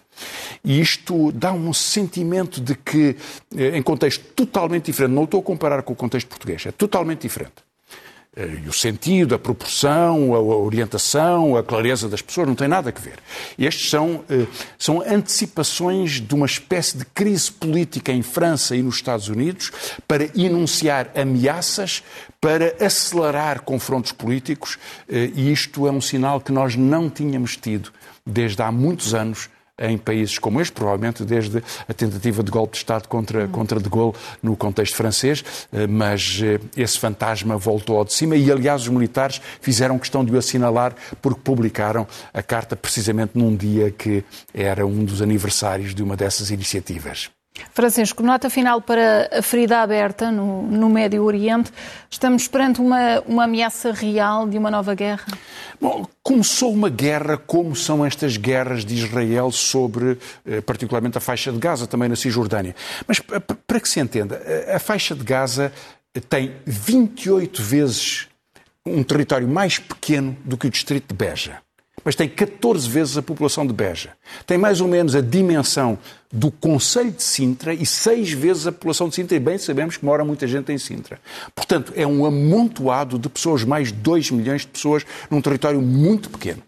E 0.63 0.81
isto 0.81 1.33
dá 1.33 1.51
um 1.51 1.73
sentimento 1.73 2.61
de 2.61 2.75
que, 2.75 3.17
eh, 3.57 3.77
em 3.77 3.83
contexto 3.83 4.23
totalmente 4.35 4.85
diferente, 4.85 5.13
não 5.13 5.25
estou 5.25 5.41
a 5.41 5.43
comparar 5.43 5.83
com 5.83 5.95
o 5.95 5.97
contexto 5.97 6.29
português, 6.29 6.67
é 6.67 6.73
totalmente 6.73 7.23
diferente. 7.23 7.68
Eh, 8.37 8.61
e 8.65 8.69
o 8.69 8.73
sentido, 8.73 9.35
a 9.35 9.39
proporção, 9.39 10.35
a 10.35 10.41
orientação, 10.41 11.57
a 11.57 11.63
clareza 11.63 12.09
das 12.09 12.23
pessoas, 12.23 12.47
não 12.47 12.55
tem 12.55 12.69
nada 12.69 12.93
a 12.95 13.01
ver. 13.01 13.19
Estes 13.59 13.91
são, 13.91 14.25
eh, 14.29 14.47
são 14.79 15.01
antecipações 15.03 16.21
de 16.21 16.35
uma 16.35 16.47
espécie 16.47 16.97
de 16.99 17.05
crise 17.05 17.51
política 17.51 18.13
em 18.13 18.23
França 18.23 18.77
e 18.77 18.83
nos 18.83 18.97
Estados 18.97 19.29
Unidos 19.29 19.73
para 20.07 20.31
enunciar 20.39 21.11
ameaças, 21.17 22.03
para 22.41 22.77
acelerar 22.85 23.63
confrontos 23.63 24.13
políticos, 24.13 24.79
eh, 25.09 25.31
e 25.35 25.51
isto 25.51 25.87
é 25.87 25.91
um 25.91 26.01
sinal 26.01 26.41
que 26.41 26.53
nós 26.53 26.77
não 26.77 27.11
tínhamos 27.11 27.57
tido 27.57 27.93
desde 28.25 28.63
há 28.63 28.71
muitos 28.71 29.15
anos 29.15 29.49
em 29.79 29.97
países 29.97 30.39
como 30.39 30.61
este, 30.61 30.73
provavelmente 30.73 31.25
desde 31.25 31.63
a 31.89 31.95
tentativa 31.95 32.43
de 32.43 32.51
golpe 32.51 32.73
de 32.73 32.79
Estado 32.79 33.09
contra, 33.09 33.47
contra 33.49 33.81
de 33.81 33.89
Gaulle 33.89 34.17
no 34.43 34.57
contexto 34.57 34.97
francês, 34.97 35.45
eh, 35.73 35.87
mas 35.87 36.41
eh, 36.43 36.59
esse 36.77 36.99
fantasma 36.99 37.57
voltou 37.57 37.99
ao 37.99 38.05
de 38.05 38.13
cima 38.13 38.37
e, 38.37 38.51
aliás, 38.51 38.83
os 38.83 38.89
militares 38.89 39.41
fizeram 39.61 39.99
questão 39.99 40.25
de 40.25 40.33
o 40.33 40.39
assinalar 40.39 40.95
porque 41.23 41.41
publicaram 41.43 42.07
a 42.33 42.43
carta 42.43 42.77
precisamente 42.77 43.33
num 43.35 43.55
dia 43.55 43.91
que 43.91 44.25
era 44.53 44.87
um 44.87 45.05
dos 45.05 45.23
aniversários 45.23 45.95
de 45.95 46.03
uma 46.03 46.17
dessas 46.17 46.51
iniciativas. 46.51 47.38
Francisco, 47.73 48.23
nota 48.23 48.51
final 48.51 48.81
para 48.81 49.29
a 49.33 49.43
ferida 49.43 49.79
aberta 49.79 50.31
no, 50.31 50.63
no 50.63 50.89
Médio 50.89 51.23
Oriente. 51.23 51.73
Estamos 52.11 52.49
perante 52.49 52.81
uma, 52.81 53.21
uma 53.27 53.45
ameaça 53.45 53.93
real 53.93 54.49
de 54.49 54.59
uma 54.59 54.71
nova 54.71 54.95
guerra? 54.95 55.27
Bom, 55.81 56.07
começou 56.23 56.73
uma 56.73 56.89
guerra 56.89 57.37
como 57.37 57.77
são 57.77 58.05
estas 58.05 58.37
guerras 58.37 58.85
de 58.85 58.95
Israel 58.95 59.51
sobre, 59.53 60.19
eh, 60.47 60.61
particularmente, 60.61 61.19
a 61.19 61.21
faixa 61.21 61.53
de 61.53 61.59
Gaza, 61.59 61.87
também 61.87 62.09
na 62.09 62.17
Cisjordânia. 62.17 62.75
Mas, 63.07 63.21
para 63.21 63.81
que 63.81 63.89
se 63.89 64.01
entenda, 64.01 64.41
a 64.75 64.79
faixa 64.79 65.15
de 65.15 65.23
Gaza 65.23 65.73
tem 66.29 66.53
28 66.67 67.63
vezes 67.63 68.29
um 68.85 69.03
território 69.03 69.47
mais 69.47 69.79
pequeno 69.79 70.37
do 70.45 70.57
que 70.57 70.67
o 70.67 70.71
distrito 70.71 71.09
de 71.09 71.15
Beja 71.15 71.61
mas 72.09 72.15
tem 72.15 72.27
14 72.27 72.89
vezes 72.89 73.19
a 73.19 73.23
população 73.23 73.67
de 73.67 73.73
Beja. 73.75 74.15
Tem 74.47 74.57
mais 74.57 74.81
ou 74.81 74.89
menos 74.89 75.15
a 75.15 75.21
dimensão 75.21 75.99
do 76.33 76.51
Conselho 76.51 77.11
de 77.11 77.23
Sintra 77.23 77.75
e 77.75 77.85
seis 77.85 78.33
vezes 78.33 78.67
a 78.67 78.73
população 78.73 79.11
de 79.11 79.15
Sintra, 79.15 79.37
e 79.37 79.39
bem 79.39 79.59
sabemos 79.59 79.99
que 79.99 80.07
mora 80.07 80.25
muita 80.25 80.47
gente 80.47 80.73
em 80.73 80.79
Sintra. 80.79 81.21
Portanto, 81.55 81.93
é 81.95 82.07
um 82.07 82.25
amontoado 82.25 83.19
de 83.19 83.29
pessoas, 83.29 83.63
mais 83.63 83.89
de 83.89 83.99
2 83.99 84.31
milhões 84.31 84.63
de 84.63 84.69
pessoas, 84.69 85.05
num 85.31 85.43
território 85.43 85.83
muito 85.83 86.31
pequeno 86.31 86.63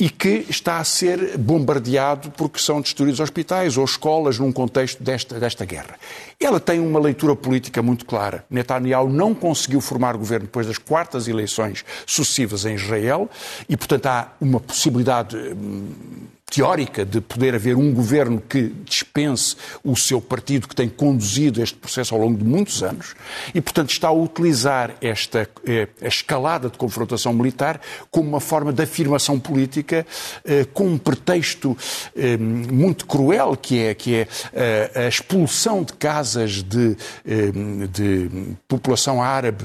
e 0.00 0.08
que 0.08 0.46
está 0.48 0.78
a 0.78 0.84
ser 0.84 1.36
bombardeado 1.36 2.30
porque 2.30 2.58
são 2.58 2.80
destruídos 2.80 3.20
hospitais 3.20 3.76
ou 3.76 3.84
escolas 3.84 4.38
num 4.38 4.50
contexto 4.50 5.02
desta, 5.02 5.38
desta 5.38 5.66
guerra. 5.66 5.96
Ela 6.40 6.58
tem 6.58 6.80
uma 6.80 6.98
leitura 6.98 7.36
política 7.36 7.82
muito 7.82 8.06
clara. 8.06 8.42
Netanyahu 8.48 9.10
não 9.10 9.34
conseguiu 9.34 9.78
formar 9.82 10.16
governo 10.16 10.46
depois 10.46 10.66
das 10.66 10.78
quartas 10.78 11.28
eleições 11.28 11.84
sucessivas 12.06 12.64
em 12.64 12.76
Israel 12.76 13.28
e, 13.68 13.76
portanto, 13.76 14.06
há 14.06 14.32
uma 14.40 14.58
possibilidade 14.58 15.36
hum, 15.36 15.90
teórica 16.50 17.04
de 17.04 17.20
poder 17.20 17.54
haver 17.54 17.76
um 17.76 17.94
governo 17.94 18.42
que 18.46 18.72
dispense 18.84 19.56
o 19.84 19.96
seu 19.96 20.20
partido 20.20 20.66
que 20.66 20.74
tem 20.74 20.88
conduzido 20.88 21.62
este 21.62 21.76
processo 21.78 22.14
ao 22.14 22.20
longo 22.20 22.36
de 22.36 22.44
muitos 22.44 22.82
anos 22.82 23.14
e, 23.54 23.60
portanto, 23.60 23.90
está 23.90 24.08
a 24.08 24.12
utilizar 24.12 24.96
esta 25.00 25.48
eh, 25.64 25.86
a 26.02 26.08
escalada 26.08 26.68
de 26.68 26.76
confrontação 26.76 27.32
militar 27.32 27.80
como 28.10 28.28
uma 28.28 28.40
forma 28.40 28.72
de 28.72 28.82
afirmação 28.82 29.38
política 29.38 30.04
eh, 30.44 30.66
com 30.74 30.88
um 30.88 30.98
pretexto 30.98 31.76
eh, 32.16 32.36
muito 32.36 33.06
cruel 33.06 33.56
que 33.56 33.78
é, 33.78 33.94
que 33.94 34.14
é 34.14 34.28
a 34.94 35.06
expulsão 35.06 35.84
de 35.84 35.92
casas 35.92 36.62
de, 36.62 36.96
de 37.92 38.30
população 38.66 39.22
árabe 39.22 39.64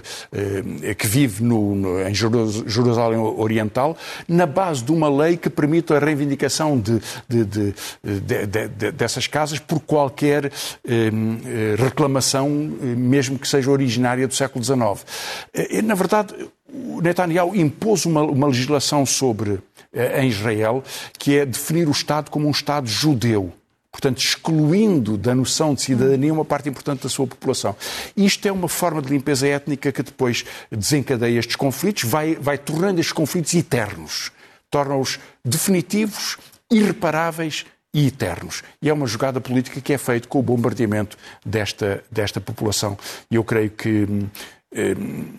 que 0.98 1.08
vive 1.08 1.44
no, 1.44 1.76
no, 1.76 2.02
em 2.02 2.14
Jerusalém 2.14 3.18
Oriental 3.18 3.98
na 4.28 4.46
base 4.46 4.84
de 4.84 4.92
uma 4.92 5.10
lei 5.10 5.38
que 5.38 5.50
permite 5.50 5.94
a 5.94 6.00
reivindicação 6.00 6.75
de, 6.80 7.02
de, 7.28 7.46
de, 7.46 8.92
dessas 8.92 9.28
casas 9.28 9.60
por 9.60 9.80
qualquer 9.80 10.52
ehm, 10.88 11.38
eh, 11.46 11.76
reclamação, 11.78 12.74
eh, 12.82 12.86
mesmo 12.86 13.38
que 13.40 13.48
seja 13.48 13.72
originária 13.72 14.28
do 14.28 14.34
século 14.34 14.64
XIX. 14.64 15.06
Eh, 15.54 15.82
na 15.82 15.96
verdade, 15.96 16.34
o 16.72 17.02
Netanyahu 17.02 17.56
impôs 17.56 18.06
uma, 18.06 18.22
uma 18.24 18.48
legislação 18.48 19.06
sobre 19.06 19.60
em 19.94 20.28
Israel 20.28 20.84
que 21.18 21.38
é 21.38 21.46
definir 21.46 21.88
o 21.88 21.92
Estado 21.92 22.30
como 22.30 22.48
um 22.48 22.52
Estado 22.52 22.86
judeu 22.86 23.54
portanto, 23.96 24.18
excluindo 24.18 25.18
da 25.18 25.34
noção 25.34 25.74
de 25.74 25.82
cidadania 25.82 26.34
uma 26.34 26.44
parte 26.44 26.68
importante 26.68 27.04
da 27.04 27.10
sua 27.10 27.26
população. 27.26 27.76
Isto 28.16 28.46
é 28.46 28.52
uma 28.52 28.68
forma 28.68 29.02
de 29.02 29.10
limpeza 29.10 29.48
étnica 29.48 29.90
que 29.90 30.04
depois 30.04 30.44
desencadeia 30.70 31.40
estes 31.40 31.56
conflitos, 31.56 32.04
vai, 32.04 32.36
vai 32.36 32.58
tornando 32.58 33.00
estes 33.00 33.14
conflitos 33.14 33.54
eternos, 33.54 34.32
torna-os 34.70 35.18
definitivos 35.46 36.38
irreparáveis 36.72 37.66
e 37.94 38.08
eternos. 38.08 38.62
E 38.82 38.90
é 38.90 38.94
uma 38.94 39.08
jogada 39.08 39.40
política 39.40 39.80
que 39.80 39.94
é 39.94 39.98
feita 39.98 40.28
com 40.28 40.40
o 40.40 40.44
bombardeamento 40.44 41.18
desta, 41.46 42.04
desta 42.12 42.42
população. 42.42 42.98
E 43.32 43.36
eu 43.36 43.44
creio 43.44 43.70
que 43.70 44.06
hum, 44.10 44.28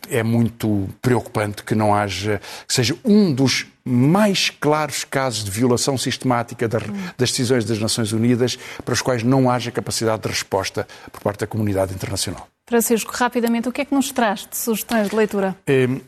é 0.09 0.23
muito 0.23 0.89
preocupante 1.03 1.63
que 1.63 1.75
não 1.75 1.95
haja, 1.95 2.41
que 2.67 2.73
seja 2.73 2.97
um 3.05 3.35
dos 3.35 3.67
mais 3.85 4.49
claros 4.49 5.05
casos 5.05 5.45
de 5.45 5.51
violação 5.51 5.99
sistemática 5.99 6.67
das, 6.67 6.83
decisões 7.19 7.65
das 7.65 7.79
Nações 7.79 8.13
Unidas 8.13 8.59
para 8.85 8.95
os 8.95 9.03
quais 9.03 9.23
não 9.23 9.51
haja 9.51 9.71
capacidade 9.71 10.23
de 10.23 10.29
resposta 10.29 10.89
por 11.13 11.21
parte 11.21 11.41
da 11.41 11.47
comunidade 11.47 11.95
internacional. 11.95 12.49
Francisco, 12.69 13.13
rapidamente, 13.15 13.69
o 13.69 13.73
que 13.73 13.83
é 13.83 13.85
que 13.85 13.95
nos 13.95 14.11
traz 14.11 14.41
de 14.51 14.57
sugestões 14.57 15.11
de 15.11 15.15
leitura? 15.15 15.55
Hum, 15.69 16.01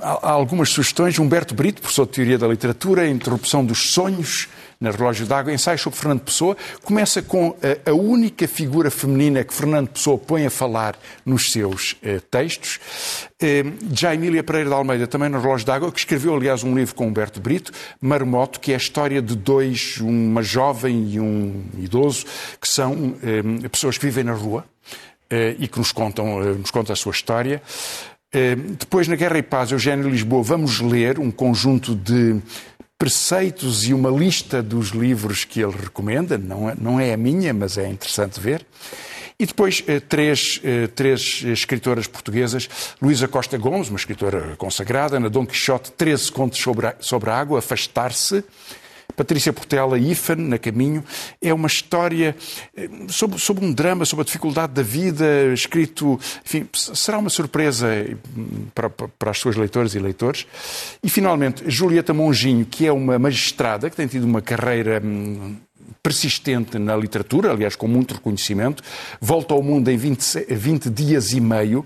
há 0.00 0.30
algumas 0.30 0.70
sugestões. 0.70 1.18
Humberto 1.18 1.54
Brito, 1.54 1.80
professor 1.80 2.06
de 2.06 2.12
Teoria 2.12 2.38
da 2.38 2.46
Literatura, 2.46 3.08
Interrupção 3.08 3.64
dos 3.64 3.92
Sonhos, 3.92 4.48
na 4.80 4.90
Relógio 4.90 5.24
d'Água, 5.26 5.52
ensaio 5.52 5.78
sobre 5.78 5.98
Fernando 5.98 6.20
Pessoa. 6.20 6.56
Começa 6.82 7.22
com 7.22 7.56
a, 7.62 7.90
a, 7.90 7.94
única 7.94 8.46
figura 8.46 8.90
feminina 8.90 9.42
que 9.42 9.54
Fernando 9.54 9.88
Pessoa 9.88 10.18
põe 10.18 10.44
a 10.44 10.50
falar 10.50 10.98
nos 11.24 11.50
seus 11.50 11.96
eh, 12.02 12.20
textos. 12.30 12.78
Eh, 13.40 13.64
já 13.92 14.14
Emília 14.14 14.44
Pereira 14.44 14.68
de 14.68 14.74
Almeida, 14.74 15.06
também 15.06 15.30
no 15.30 15.40
Relógio 15.40 15.66
d'Água, 15.66 15.90
que 15.90 15.98
escreveu, 15.98 16.34
aliás, 16.34 16.62
um 16.62 16.74
livro 16.74 16.94
com 16.94 17.06
Humberto 17.06 17.40
Brito, 17.40 17.72
Marmoto, 18.00 18.60
que 18.60 18.72
é 18.72 18.74
a 18.74 18.78
história 18.78 19.22
de 19.22 19.34
dois, 19.34 19.96
uma 19.98 20.42
jovem 20.42 21.10
e 21.10 21.20
um 21.20 21.64
idoso, 21.78 22.26
que 22.60 22.68
são 22.68 23.16
eh, 23.22 23.68
pessoas 23.70 23.96
que 23.96 24.04
vivem 24.04 24.24
na 24.24 24.34
rua 24.34 24.64
eh, 25.28 25.56
e 25.58 25.66
que 25.66 25.78
nos 25.78 25.90
contam, 25.90 26.40
eh, 26.42 26.54
nos 26.54 26.70
contam 26.70 26.92
a 26.92 26.96
sua 26.96 27.12
história. 27.12 27.60
Eh, 28.36 28.54
depois, 28.54 29.08
na 29.08 29.16
Guerra 29.16 29.38
e 29.38 29.42
Paz, 29.42 29.72
Eugênio 29.72 30.10
Lisboa, 30.10 30.42
vamos 30.42 30.78
ler 30.80 31.18
um 31.18 31.30
conjunto 31.30 31.94
de 31.94 32.36
preceitos 32.98 33.88
e 33.88 33.94
uma 33.94 34.10
lista 34.10 34.62
dos 34.62 34.88
livros 34.90 35.46
que 35.46 35.58
ele 35.58 35.72
recomenda, 35.72 36.36
não 36.36 36.68
é, 36.68 36.74
não 36.78 37.00
é 37.00 37.14
a 37.14 37.16
minha, 37.16 37.54
mas 37.54 37.78
é 37.78 37.88
interessante 37.88 38.38
ver. 38.38 38.66
E 39.38 39.46
depois 39.46 39.82
eh, 39.86 40.00
três, 40.00 40.60
eh, 40.62 40.86
três 40.88 41.42
escritoras 41.46 42.06
portuguesas, 42.06 42.68
Luísa 43.00 43.26
Costa 43.26 43.56
Gomes, 43.56 43.88
uma 43.88 43.98
escritora 43.98 44.54
consagrada, 44.58 45.18
na 45.18 45.28
Dom 45.28 45.46
Quixote, 45.46 45.92
13 45.92 46.30
contos 46.30 46.58
sobre 46.58 46.88
a, 46.88 46.94
sobre 47.00 47.30
a 47.30 47.38
água, 47.38 47.60
Afastar-se, 47.60 48.44
Patrícia 49.16 49.52
Portela, 49.52 49.98
Ifan, 49.98 50.36
na 50.36 50.58
Caminho, 50.58 51.02
é 51.40 51.52
uma 51.52 51.66
história 51.66 52.36
eh, 52.76 52.88
sobre, 53.08 53.38
sobre, 53.38 53.64
um 53.64 53.72
drama, 53.72 54.04
sobre 54.04 54.22
a 54.22 54.26
dificuldade 54.26 54.74
da 54.74 54.82
vida, 54.82 55.52
escrito, 55.54 56.20
enfim, 56.44 56.68
será 56.72 57.18
uma 57.18 57.30
surpresa 57.30 57.88
para, 58.74 58.90
para 58.90 59.30
as 59.30 59.38
suas 59.38 59.56
leitoras 59.56 59.94
e 59.94 59.98
leitores. 59.98 60.46
E, 61.02 61.08
finalmente, 61.08 61.64
Julieta 61.66 62.12
Monginho, 62.12 62.66
que 62.66 62.86
é 62.86 62.92
uma 62.92 63.18
magistrada, 63.18 63.88
que 63.88 63.96
tem 63.96 64.06
tido 64.06 64.24
uma 64.24 64.42
carreira 64.42 65.00
hum, 65.02 65.56
persistente 66.06 66.78
na 66.78 66.94
literatura, 66.94 67.50
aliás, 67.50 67.74
com 67.74 67.88
muito 67.88 68.14
reconhecimento. 68.14 68.80
Volta 69.20 69.54
ao 69.54 69.60
mundo 69.60 69.90
em 69.90 69.96
20, 69.96 70.54
20 70.54 70.88
dias 70.88 71.32
e 71.32 71.40
meio, 71.40 71.84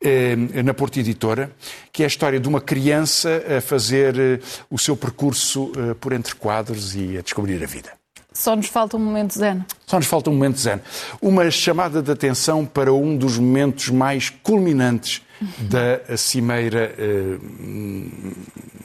eh, 0.00 0.36
na 0.62 0.72
Porta 0.72 1.00
Editora, 1.00 1.50
que 1.90 2.04
é 2.04 2.06
a 2.06 2.06
história 2.06 2.38
de 2.38 2.46
uma 2.46 2.60
criança 2.60 3.42
a 3.58 3.60
fazer 3.60 4.16
eh, 4.16 4.38
o 4.70 4.78
seu 4.78 4.96
percurso 4.96 5.72
eh, 5.76 5.94
por 5.94 6.12
entre 6.12 6.36
quadros 6.36 6.94
e 6.94 7.18
a 7.18 7.22
descobrir 7.22 7.60
a 7.60 7.66
vida. 7.66 7.95
Só 8.36 8.54
nos 8.54 8.66
falta 8.66 8.98
um 8.98 9.00
momento 9.00 9.32
zen. 9.32 9.64
Só 9.86 9.96
nos 9.96 10.06
falta 10.06 10.28
um 10.28 10.34
momento 10.34 10.60
zen. 10.60 10.78
Uma 11.22 11.50
chamada 11.50 12.02
de 12.02 12.12
atenção 12.12 12.66
para 12.66 12.92
um 12.92 13.16
dos 13.16 13.38
momentos 13.38 13.88
mais 13.88 14.28
culminantes 14.28 15.22
da 15.58 16.16
Cimeira 16.16 16.94
eh, 16.98 17.38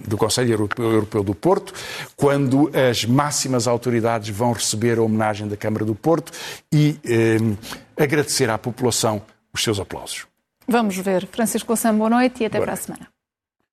do 0.07 0.17
Conselho 0.17 0.69
Europeu 0.77 1.23
do 1.23 1.35
Porto, 1.35 1.73
quando 2.15 2.71
as 2.73 3.03
máximas 3.03 3.67
autoridades 3.67 4.29
vão 4.29 4.53
receber 4.53 4.97
a 4.97 5.01
homenagem 5.01 5.47
da 5.47 5.57
Câmara 5.57 5.83
do 5.83 5.95
Porto 5.95 6.31
e 6.71 6.97
eh, 7.05 7.37
agradecer 8.01 8.49
à 8.49 8.57
população 8.57 9.21
os 9.53 9.61
seus 9.61 9.79
aplausos. 9.79 10.25
Vamos 10.65 10.95
ver. 10.97 11.27
Francisco 11.27 11.73
Lassam, 11.73 11.97
boa 11.97 12.09
noite 12.09 12.43
e 12.43 12.45
até 12.45 12.57
boa 12.57 12.67
para 12.67 12.75
noite. 12.75 12.83
a 12.83 12.95
semana. 12.95 13.20